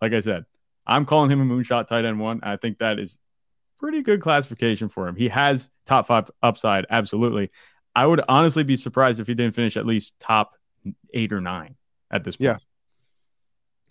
like 0.02 0.14
I 0.14 0.20
said, 0.20 0.46
I'm 0.86 1.06
calling 1.06 1.30
him 1.32 1.40
a 1.40 1.46
moonshot 1.46 1.88
tight 1.88 2.04
end 2.04 2.20
one. 2.20 2.40
I 2.44 2.58
think 2.58 2.80
that 2.80 3.00
is 3.00 3.18
pretty 3.84 4.02
good 4.02 4.22
classification 4.22 4.88
for 4.88 5.10
him. 5.10 5.16
He 5.18 5.28
has 5.28 5.70
top 5.86 6.08
five 6.08 6.32
upside, 6.42 6.86
absolutely. 6.90 7.52
I 7.94 8.06
would 8.06 8.22
honestly 8.30 8.64
be 8.64 8.78
surprised 8.78 9.20
if 9.20 9.28
he 9.28 9.34
didn't 9.34 9.56
finish 9.56 9.76
at 9.76 9.86
least 9.86 10.14
top 10.22 10.54
eight 11.14 11.34
or 11.34 11.42
nine 11.42 11.76
at 12.10 12.24
this 12.24 12.38
point. 12.38 12.46
Yeah, 12.46 12.58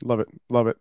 Love 0.02 0.20
it. 0.20 0.28
Love 0.48 0.66
it. 0.66 0.78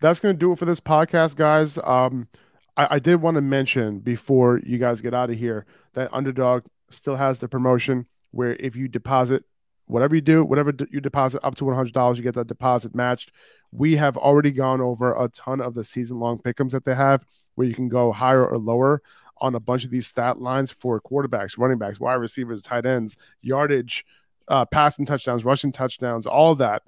That's 0.00 0.20
going 0.20 0.36
to 0.36 0.38
do 0.38 0.52
it 0.52 0.60
for 0.60 0.64
this 0.64 0.78
podcast, 0.78 1.34
guys. 1.34 1.76
Um, 1.82 2.28
I, 2.76 2.86
I 2.92 2.98
did 3.00 3.16
want 3.16 3.34
to 3.34 3.40
mention 3.40 3.98
before 3.98 4.60
you 4.64 4.78
guys 4.78 5.00
get 5.00 5.12
out 5.12 5.30
of 5.30 5.36
here 5.36 5.66
that 5.94 6.14
Underdog 6.14 6.62
still 6.88 7.16
has 7.16 7.38
the 7.40 7.48
promotion 7.48 8.06
where 8.30 8.54
if 8.60 8.76
you 8.76 8.86
deposit 8.86 9.42
whatever 9.86 10.14
you 10.14 10.20
do, 10.20 10.44
whatever 10.44 10.72
you 10.88 11.00
deposit 11.00 11.44
up 11.44 11.56
to 11.56 11.64
$100, 11.64 12.16
you 12.16 12.22
get 12.22 12.34
that 12.36 12.46
deposit 12.46 12.94
matched. 12.94 13.32
We 13.72 13.96
have 13.96 14.16
already 14.16 14.52
gone 14.52 14.80
over 14.80 15.12
a 15.12 15.28
ton 15.30 15.60
of 15.60 15.74
the 15.74 15.82
season 15.82 16.20
long 16.20 16.38
pickums 16.38 16.70
that 16.70 16.84
they 16.84 16.94
have 16.94 17.24
where 17.54 17.66
you 17.66 17.74
can 17.74 17.88
go 17.88 18.12
higher 18.12 18.44
or 18.44 18.58
lower 18.58 19.02
on 19.38 19.54
a 19.54 19.60
bunch 19.60 19.84
of 19.84 19.90
these 19.90 20.06
stat 20.06 20.40
lines 20.40 20.70
for 20.70 21.00
quarterbacks, 21.00 21.58
running 21.58 21.78
backs, 21.78 21.98
wide 21.98 22.14
receivers, 22.14 22.62
tight 22.62 22.86
ends, 22.86 23.16
yardage, 23.40 24.06
uh, 24.48 24.64
passing 24.64 25.04
touchdowns, 25.04 25.44
rushing 25.44 25.72
touchdowns, 25.72 26.26
all 26.26 26.54
that. 26.54 26.82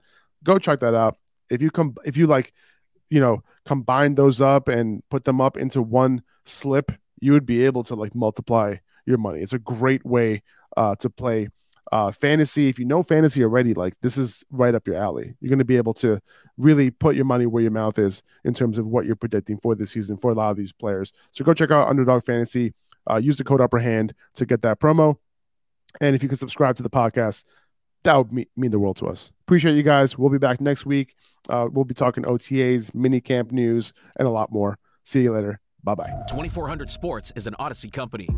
Go 0.45 0.59
check 0.59 0.81
that 0.81 0.95
out 0.95 1.17
if 1.51 1.63
you 1.63 1.71
come 1.71 1.95
if 2.05 2.17
you 2.17 2.27
like 2.27 2.53
you 3.11 3.21
know 3.21 3.43
combine 3.65 4.15
those 4.15 4.41
up 4.41 4.69
and 4.69 5.03
put 5.09 5.25
them 5.25 5.41
up 5.41 5.57
into 5.57 5.83
one 5.83 6.23
slip 6.45 6.93
you 7.21 7.33
would 7.33 7.47
be 7.47 7.65
able 7.65 7.83
to 7.83 7.95
like 7.95 8.15
multiply 8.15 8.75
your 9.07 9.19
money 9.19 9.41
it's 9.41 9.53
a 9.53 9.59
great 9.59 10.05
way 10.05 10.43
uh, 10.77 10.95
to 10.97 11.09
play 11.09 11.49
uh, 11.95 12.11
fantasy 12.11 12.69
if 12.69 12.77
you 12.77 12.85
know 12.85 13.05
fantasy 13.05 13.41
already 13.45 13.73
like 13.73 13.95
this 14.01 14.19
is 14.19 14.43
right 14.51 14.75
up 14.75 14.85
your 14.85 14.97
alley 14.97 15.37
you're 15.41 15.49
going 15.49 15.61
to 15.61 15.65
be 15.65 15.77
able 15.77 15.95
to 15.95 16.21
really 16.59 16.91
put 16.91 17.15
your 17.15 17.25
money 17.25 17.47
where 17.47 17.63
your 17.63 17.71
mouth 17.71 18.01
is 18.01 18.25
in 18.43 18.53
terms 18.53 18.79
of 18.79 18.87
what 18.87 19.07
you're 19.07 19.15
predicting 19.15 19.57
for 19.59 19.77
this 19.77 19.93
season 19.93 20.17
for 20.17 20.33
a 20.33 20.35
lot 20.35 20.51
of 20.51 20.57
these 20.57 20.73
players 20.73 21.13
so 21.31 21.45
go 21.45 21.55
check 21.55 21.71
out 21.71 21.89
underdog 21.89 22.27
fantasy 22.27 22.75
uh, 23.09 23.17
use 23.17 23.39
the 23.39 23.45
code 23.45 23.61
upper 23.61 23.79
hand 23.79 24.13
to 24.35 24.45
get 24.45 24.61
that 24.61 24.81
promo 24.81 25.15
and 26.01 26.17
if 26.17 26.23
you 26.25 26.29
can 26.29 26.37
subscribe 26.37 26.75
to 26.75 26.83
the 26.83 26.91
podcast 26.91 27.45
that 28.03 28.17
would 28.17 28.33
mean, 28.33 28.47
mean 28.55 28.71
the 28.71 28.79
world 28.79 28.97
to 28.97 29.07
us. 29.07 29.33
Appreciate 29.47 29.77
you 29.77 29.83
guys. 29.83 30.19
We'll 30.19 30.29
be 30.29 30.37
back 30.37 30.61
next 30.61 30.85
week. 30.85 31.15
Uh, 31.49 31.69
we'll 31.73 31.87
be 31.87 31.95
talking 31.95 32.25
OTAs, 32.25 32.95
mini 32.95 33.19
camp 33.21 33.51
news, 33.51 33.95
and 34.19 34.29
a 34.29 34.31
lot 34.31 34.53
more. 34.53 34.79
See 35.05 35.23
you 35.23 35.33
later. 35.33 35.59
Bye 35.83 35.95
bye. 35.95 36.13
2400 36.29 36.91
Sports 36.91 37.33
is 37.35 37.47
an 37.47 37.55
Audacy 37.59 37.91
company. 37.91 38.29